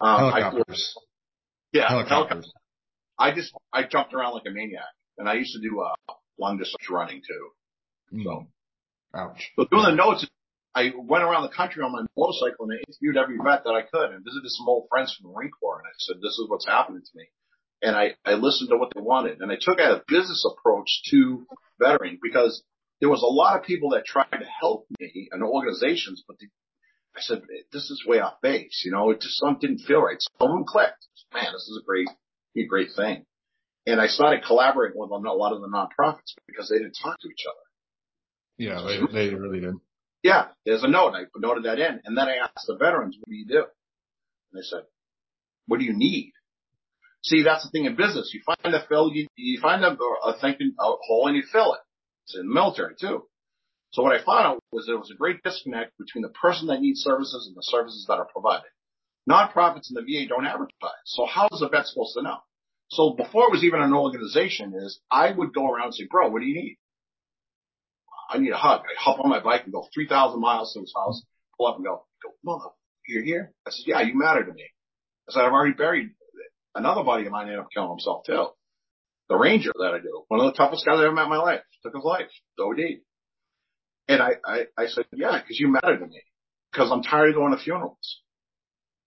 [0.00, 0.94] Um, helicopters.
[0.96, 1.00] I,
[1.72, 2.52] yeah, helicopters.
[3.18, 4.84] I just, I jumped around like a maniac
[5.18, 8.16] and I used to do, uh, long distance running too.
[8.16, 8.22] Hmm.
[8.22, 8.46] So.
[9.14, 9.50] Ouch.
[9.56, 10.26] But doing the notes,
[10.76, 13.80] I went around the country on my motorcycle and I interviewed every vet that I
[13.80, 16.44] could and visited some old friends from the Marine Corps and I said, this is
[16.48, 17.24] what's happening to me.
[17.80, 21.46] And I, I listened to what they wanted and I took a business approach to
[21.80, 22.62] veteran because
[23.00, 26.48] there was a lot of people that tried to help me and organizations, but they,
[27.16, 27.40] I said,
[27.72, 28.82] this is way off base.
[28.84, 30.18] You know, it just something didn't feel right.
[30.38, 31.06] Someone clicked.
[31.32, 32.08] Man, this is a great
[32.54, 33.24] a great thing.
[33.86, 37.28] And I started collaborating with a lot of the nonprofits because they didn't talk to
[37.28, 37.64] each other.
[38.58, 39.74] Yeah, they, they really did.
[40.22, 41.14] Yeah, there's a note.
[41.14, 42.00] I noted that in.
[42.04, 43.64] And then I asked the veterans, what do you do?
[44.52, 44.82] And they said,
[45.66, 46.32] what do you need?
[47.22, 48.32] See, that's the thing in business.
[48.32, 51.74] You find a fill, you, you find a, a thinking a hole and you fill
[51.74, 51.80] it.
[52.24, 53.24] It's in the military too.
[53.90, 56.80] So what I found out was there was a great disconnect between the person that
[56.80, 58.70] needs services and the services that are provided.
[59.28, 61.02] Nonprofits and the VA don't advertise.
[61.06, 62.38] So how is a vet supposed to know?
[62.90, 66.28] So before it was even an organization is I would go around and say, bro,
[66.28, 66.78] what do you need?
[68.28, 68.80] I need a hug.
[68.80, 71.22] I hop on my bike and go 3,000 miles to his house,
[71.56, 72.70] pull up and go, go, mother,
[73.06, 73.52] you're here?
[73.66, 74.64] I said, yeah, you matter to me.
[75.28, 76.10] I said, I've already buried
[76.76, 78.46] another buddy of mine ended up killing himself too.
[79.28, 81.38] The ranger that I do, one of the toughest guys I ever met in my
[81.38, 82.28] life, took his life,
[82.60, 83.00] OD.
[84.08, 86.22] And I, I, I said, yeah, cause you matter to me.
[86.72, 88.20] Cause I'm tired of going to funerals.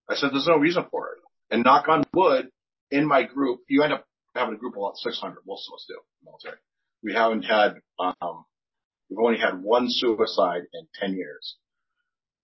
[0.09, 1.19] I said, there's no reason for it.
[1.51, 2.49] And knock on wood,
[2.91, 4.05] in my group, you end up
[4.35, 5.37] having a group of about 600.
[5.47, 6.57] Most of us do, military.
[7.03, 8.45] We haven't had, um,
[9.09, 11.57] we've only had one suicide in 10 years.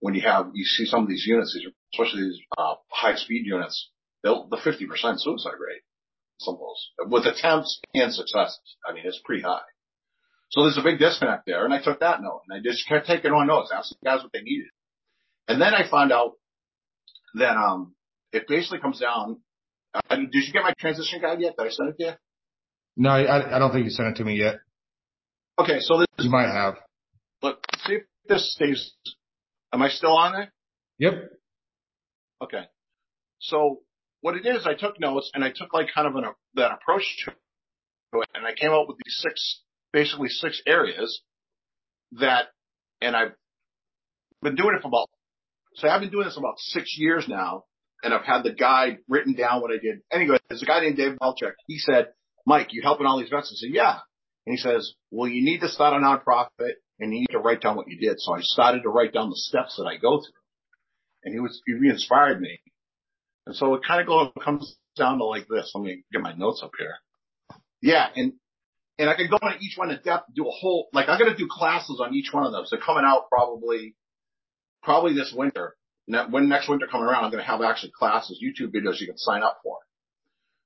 [0.00, 1.58] When you have, you see some of these units,
[1.94, 3.90] especially these, uh, high speed units,
[4.22, 4.86] they'll, the 50%
[5.18, 5.82] suicide rate,
[6.40, 8.76] some of those, with attempts and successes.
[8.86, 9.60] I mean, it's pretty high.
[10.50, 11.64] So there's a big disconnect there.
[11.64, 14.32] And I took that note and I just kept taking on notes, asking guys what
[14.32, 14.68] they needed.
[15.48, 16.32] And then I found out
[17.34, 17.94] that, um,
[18.32, 19.38] it basically comes down
[20.10, 21.54] uh, did you get my transition guide yet?
[21.56, 22.12] Did I send it to you?
[22.96, 24.56] No, I, I don't think you sent it to me yet.
[25.58, 26.74] Okay, so this you might have.
[27.42, 28.92] Look, see if this stays.
[29.72, 30.52] Am I still on there?
[30.98, 31.14] Yep.
[32.42, 32.64] Okay.
[33.38, 33.80] So
[34.20, 37.04] what it is, I took notes and I took like kind of an that approach
[37.24, 37.32] to
[38.20, 41.22] it, and I came up with these six, basically six areas
[42.12, 42.46] that,
[43.00, 43.32] and I've
[44.42, 45.08] been doing it for about.
[45.74, 47.64] So I've been doing this about six years now,
[48.02, 50.00] and I've had the guide written down what I did.
[50.10, 51.52] Anyway, there's a guy named Dave Belchek.
[51.66, 52.08] He said,
[52.46, 53.52] Mike, you helping all these vets?
[53.52, 53.98] I said, yeah.
[54.46, 57.60] And he says, well, you need to start a nonprofit and you need to write
[57.60, 58.20] down what you did.
[58.20, 60.40] So I started to write down the steps that I go through.
[61.24, 62.60] And he was, he re-inspired me.
[63.46, 65.72] And so it kind of goes, comes down to like this.
[65.74, 66.94] Let me get my notes up here.
[67.82, 68.06] Yeah.
[68.14, 68.34] And,
[68.98, 71.32] and I can go into each one in depth, do a whole, like I'm going
[71.32, 72.68] to do classes on each one of those.
[72.70, 73.94] They're coming out probably,
[74.82, 75.74] probably this winter
[76.06, 79.18] when next winter coming around, I'm going to have actually classes, YouTube videos you can
[79.18, 79.78] sign up for.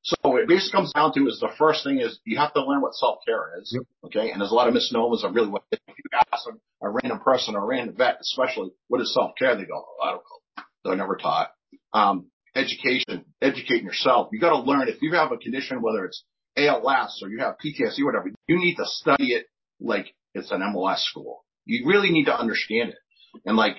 [0.02, 2.80] So it basically comes down to is the first thing is you have to learn
[2.80, 3.70] what self care is.
[3.74, 3.82] Yep.
[4.06, 4.30] Okay.
[4.30, 5.94] And there's a lot of misnomers on really what if you
[6.32, 9.64] ask a, a random person or a random vet, especially what is self care, they
[9.64, 10.64] go, oh, I don't know.
[10.84, 11.50] They're never taught.
[11.92, 14.30] Um, education, educating yourself.
[14.32, 16.24] You got to learn if you have a condition, whether it's
[16.56, 19.46] ALS or you have PTSD, whatever, you need to study it
[19.80, 21.44] like it's an MOS school.
[21.64, 22.98] You really need to understand it.
[23.44, 23.76] And like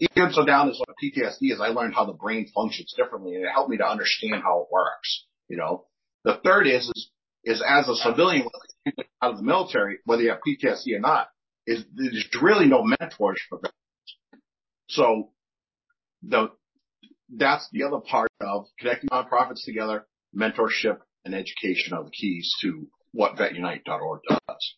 [0.00, 3.44] even so down as what PTSD is, I learned how the brain functions differently and
[3.44, 5.26] it helped me to understand how it works.
[5.50, 5.86] You know,
[6.24, 7.10] the third is, is,
[7.44, 8.46] is as a civilian
[9.20, 11.28] out of the military, whether you have PTSD or not,
[11.66, 14.44] is there's really no mentors for veterans.
[14.88, 15.30] So
[16.22, 16.50] the,
[17.36, 22.86] that's the other part of connecting nonprofits together, mentorship and education are the keys to
[23.12, 24.74] what vetunite.org does.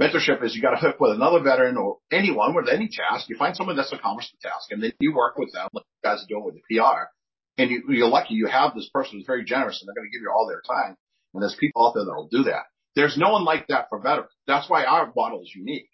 [0.00, 3.28] Mentorship is you got to hook with another veteran or anyone with any task.
[3.28, 6.10] You find someone that's accomplished the task and then you work with them like you
[6.10, 7.13] guys are doing with the PR.
[7.56, 10.16] And you, you're lucky you have this person who's very generous and they're going to
[10.16, 10.96] give you all their time.
[11.32, 12.64] And there's people out there that will do that.
[12.96, 14.30] There's no one like that for veterans.
[14.46, 15.88] That's why our model is unique.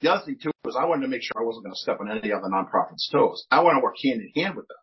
[0.00, 1.98] The other thing too was I wanted to make sure I wasn't going to step
[2.00, 3.46] on any other nonprofits' toes.
[3.50, 4.76] I want to work hand in hand with them.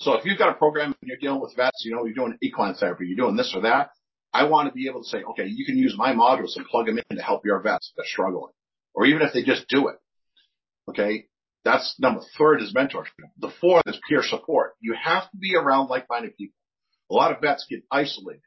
[0.00, 2.36] So if you've got a program and you're dealing with vets, you know, you're doing
[2.42, 3.90] equine therapy, you're doing this or that,
[4.32, 6.86] I want to be able to say, okay, you can use my modules and plug
[6.86, 8.52] them in to help your vets that are struggling.
[8.94, 9.96] Or even if they just do it.
[10.88, 11.26] Okay.
[11.64, 13.28] That's number third is mentorship.
[13.38, 14.74] The fourth is peer support.
[14.80, 16.56] You have to be around like-minded people.
[17.10, 18.40] A lot of vets get isolated.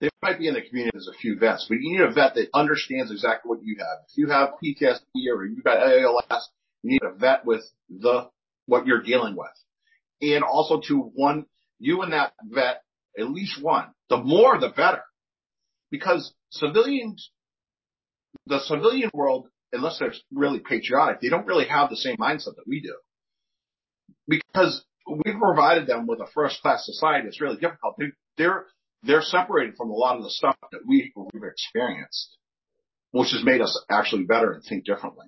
[0.00, 2.34] They might be in the community as a few vets, but you need a vet
[2.34, 3.98] that understands exactly what you have.
[4.08, 6.48] If you have PTSD or you've got ALS,
[6.82, 8.28] you need a vet with the,
[8.66, 9.50] what you're dealing with.
[10.20, 11.46] And also to one,
[11.78, 12.82] you and that vet,
[13.18, 13.86] at least one.
[14.08, 15.02] The more, the better.
[15.90, 17.30] Because civilians,
[18.46, 22.66] the civilian world, unless they're really patriotic, they don't really have the same mindset that
[22.66, 22.94] we do.
[24.26, 27.28] Because we've provided them with a first class society.
[27.28, 27.96] It's really difficult.
[28.36, 28.66] They're,
[29.02, 32.36] they're separated from a lot of the stuff that we, we've experienced,
[33.12, 35.26] which has made us actually better and think differently.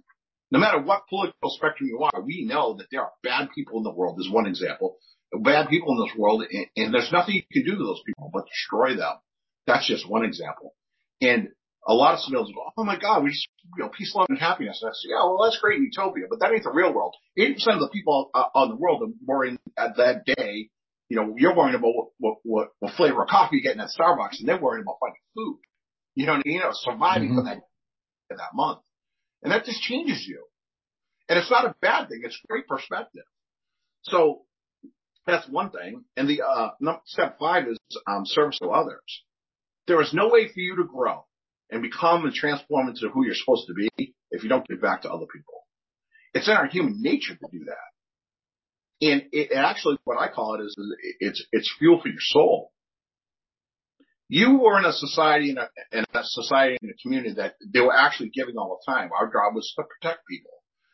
[0.51, 3.85] No matter what political spectrum you are, we know that there are bad people in
[3.85, 4.19] the world.
[4.19, 4.97] There's one example.
[5.33, 8.31] Bad people in this world, and, and there's nothing you can do to those people
[8.35, 9.17] but destroy them.
[9.67, 10.75] That's just one example.
[11.21, 11.51] And
[11.87, 14.39] a lot of civilians go, oh my God, we just, you know, peace, love, and
[14.39, 14.81] happiness.
[14.83, 17.15] And I say, yeah, well, that's great in utopia, but that ain't the real world.
[17.39, 20.71] 80% of the people uh, on the world are worrying at that day
[21.11, 23.89] you know, you're worrying about what, what, what, what flavor of coffee you're getting at
[23.89, 25.59] Starbucks and they're worrying about finding food.
[26.15, 27.39] You know you know, surviving mm-hmm.
[27.39, 27.61] for that,
[28.29, 28.79] for that month.
[29.43, 30.45] And that just changes you.
[31.29, 32.23] And it's not a bad thing.
[32.25, 33.25] It's great perspective.
[34.03, 34.43] So
[35.27, 36.05] that's one thing.
[36.17, 36.71] And the, uh,
[37.07, 39.25] step five is, um, service to others.
[39.89, 41.25] There is no way for you to grow
[41.71, 45.03] and become and transform into who you're supposed to be if you don't give back
[45.03, 45.55] to other people.
[46.35, 49.07] It's in our human nature to do that.
[49.07, 50.77] And it actually, what I call it is,
[51.21, 52.71] it's, it's fuel for your soul.
[54.29, 57.81] You were in a society, in a, in a society, in a community that they
[57.81, 59.11] were actually giving all the time.
[59.19, 60.53] Our job was to protect people.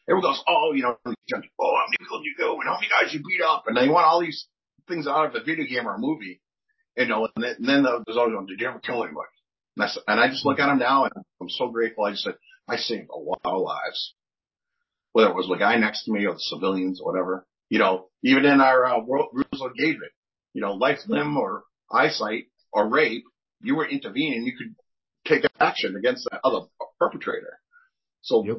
[0.09, 3.13] Everyone goes, oh, you know, oh, how many people you go and how many guys
[3.13, 3.65] you beat up?
[3.67, 4.47] And they want all these
[4.89, 6.41] things out of the video game or a movie.
[6.97, 9.29] You know, and then, and then there's always going, did you ever kill anybody?
[9.77, 12.05] And I, and I just look at them now and I'm so grateful.
[12.05, 12.35] I just said,
[12.69, 14.15] I saved a lot of lives.
[15.13, 17.47] Whether it was the guy next to me or the civilians or whatever.
[17.69, 20.13] You know, even in our uh, rules of engagement,
[20.55, 23.25] you know, life, limb, or eyesight or rape,
[23.61, 24.45] you were intervening.
[24.45, 24.75] You could
[25.27, 26.67] take action against that other
[27.01, 27.59] perpetrator.
[28.23, 28.59] So yep.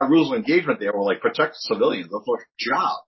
[0.00, 2.10] our rules of engagement there were like protect civilians.
[2.12, 2.98] That's our job.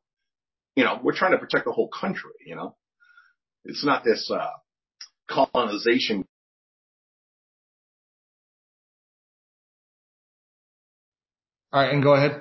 [0.77, 2.33] You know, we're trying to protect the whole country.
[2.47, 2.77] You know,
[3.65, 4.51] it's not this uh,
[5.29, 6.27] colonization
[11.75, 12.41] All right, and go ahead.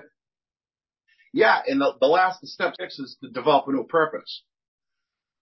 [1.33, 4.43] Yeah, and the, last step six is to develop a new purpose.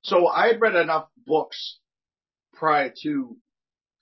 [0.03, 1.77] So I had read enough books
[2.53, 3.35] prior to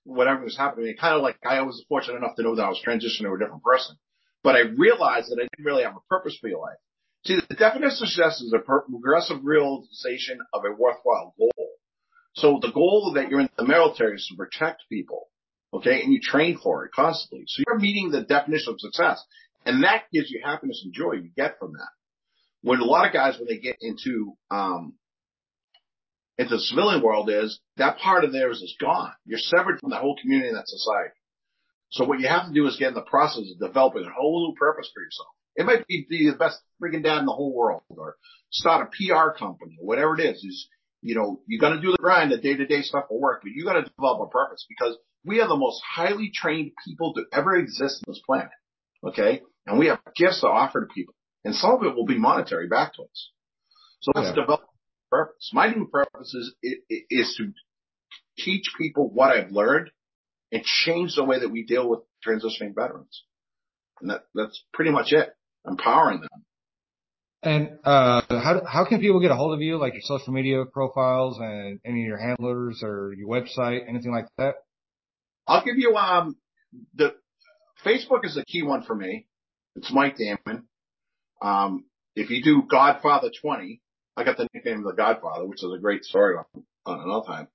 [0.03, 0.95] whatever was happening.
[0.95, 3.39] Kind of like I was fortunate enough to know that I was transitioning to a
[3.39, 3.95] different person,
[4.43, 6.77] but I realized that I didn't really have a purpose for your life.
[7.25, 11.69] See, the definition of success is a progressive realization of a worthwhile goal.
[12.35, 15.29] So the goal that you're in the military is to protect people.
[15.73, 16.01] Okay.
[16.03, 17.45] And you train for it constantly.
[17.47, 19.23] So you're meeting the definition of success.
[19.70, 21.89] And that gives you happiness and joy you get from that.
[22.63, 24.95] When a lot of guys, when they get into, um,
[26.39, 29.11] into the civilian world is that part of theirs is gone.
[29.26, 31.13] You're severed from that whole community and that society.
[31.91, 34.47] So what you have to do is get in the process of developing a whole
[34.47, 35.28] new purpose for yourself.
[35.55, 38.15] It might be, be the best freaking dad in the whole world or
[38.51, 40.43] start a PR company or whatever it is.
[40.43, 40.67] Is,
[41.03, 43.41] you know, you got to do the grind, the day to day stuff will work,
[43.43, 47.13] but you got to develop a purpose because we are the most highly trained people
[47.13, 48.49] to ever exist on this planet.
[49.03, 49.41] Okay.
[49.70, 51.13] And we have gifts to offer to people
[51.45, 53.32] and some of it will be monetary back to us.
[54.01, 54.41] So let's yeah.
[54.41, 54.61] develop
[55.09, 55.49] purpose.
[55.53, 56.53] My new purpose is,
[57.09, 57.51] is to
[58.38, 59.91] teach people what I've learned
[60.51, 63.24] and change the way that we deal with transitioning veterans.
[64.01, 65.30] And that, that's pretty much it.
[65.67, 66.30] Empowering them.
[67.41, 70.65] And uh, how how can people get a hold of you, like your social media
[70.65, 74.55] profiles and any of your handlers or your website, anything like that?
[75.47, 76.36] I'll give you um
[76.95, 77.15] the
[77.86, 79.28] Facebook is a key one for me.
[79.80, 80.67] It's Mike Damon.
[81.41, 83.82] Um, if you do Godfather 20,
[84.17, 87.25] I got the nickname of the Godfather, which is a great story on, on another
[87.25, 87.47] time.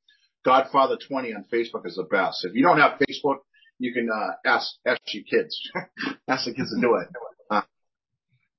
[0.42, 2.46] Godfather 20 on Facebook is the best.
[2.46, 3.40] If you don't have Facebook,
[3.78, 5.60] you can, uh, ask, ask your kids.
[6.28, 7.08] ask the kids to do it.
[7.50, 7.60] Uh,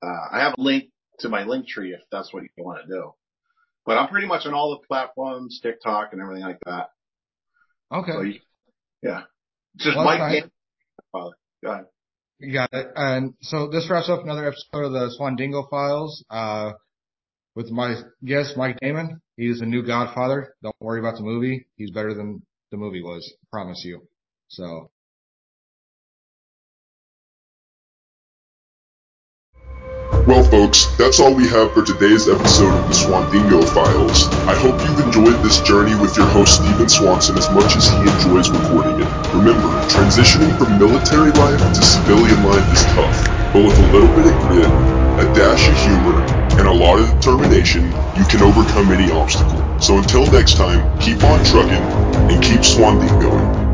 [0.00, 0.84] uh, I have a link
[1.20, 3.14] to my Linktree if that's what you want to do.
[3.84, 6.90] But I'm pretty much on all the platforms, TikTok and everything like that.
[7.90, 8.12] Okay.
[8.12, 8.40] So, you-
[9.02, 9.22] yeah.
[9.76, 10.42] Just Well, Mike that's nice.
[10.42, 10.50] Dan-
[11.10, 11.36] father.
[11.64, 11.86] Go ahead.
[12.40, 12.88] Got it.
[12.94, 16.72] And so this wraps up another episode of the Swandingo Files, uh,
[17.54, 19.22] with my guest, Mike Damon.
[19.36, 20.54] He is the new Godfather.
[20.62, 21.66] Don't worry about the movie.
[21.76, 23.34] He's better than the movie was.
[23.50, 24.06] Promise you.
[24.48, 24.90] So
[30.26, 34.26] Well, folks, that's all we have for today's episode of the Swandingo Files.
[34.50, 38.02] I hope you've enjoyed this journey with your host, Stephen Swanson, as much as he
[38.02, 39.06] enjoys recording it.
[39.30, 43.22] Remember, transitioning from military life to civilian life is tough,
[43.54, 44.66] but with a little bit of grit,
[45.22, 46.18] a dash of humor,
[46.58, 47.86] and a lot of determination,
[48.18, 49.62] you can overcome any obstacle.
[49.78, 51.86] So until next time, keep on trucking
[52.34, 53.65] and keep Swandingoing.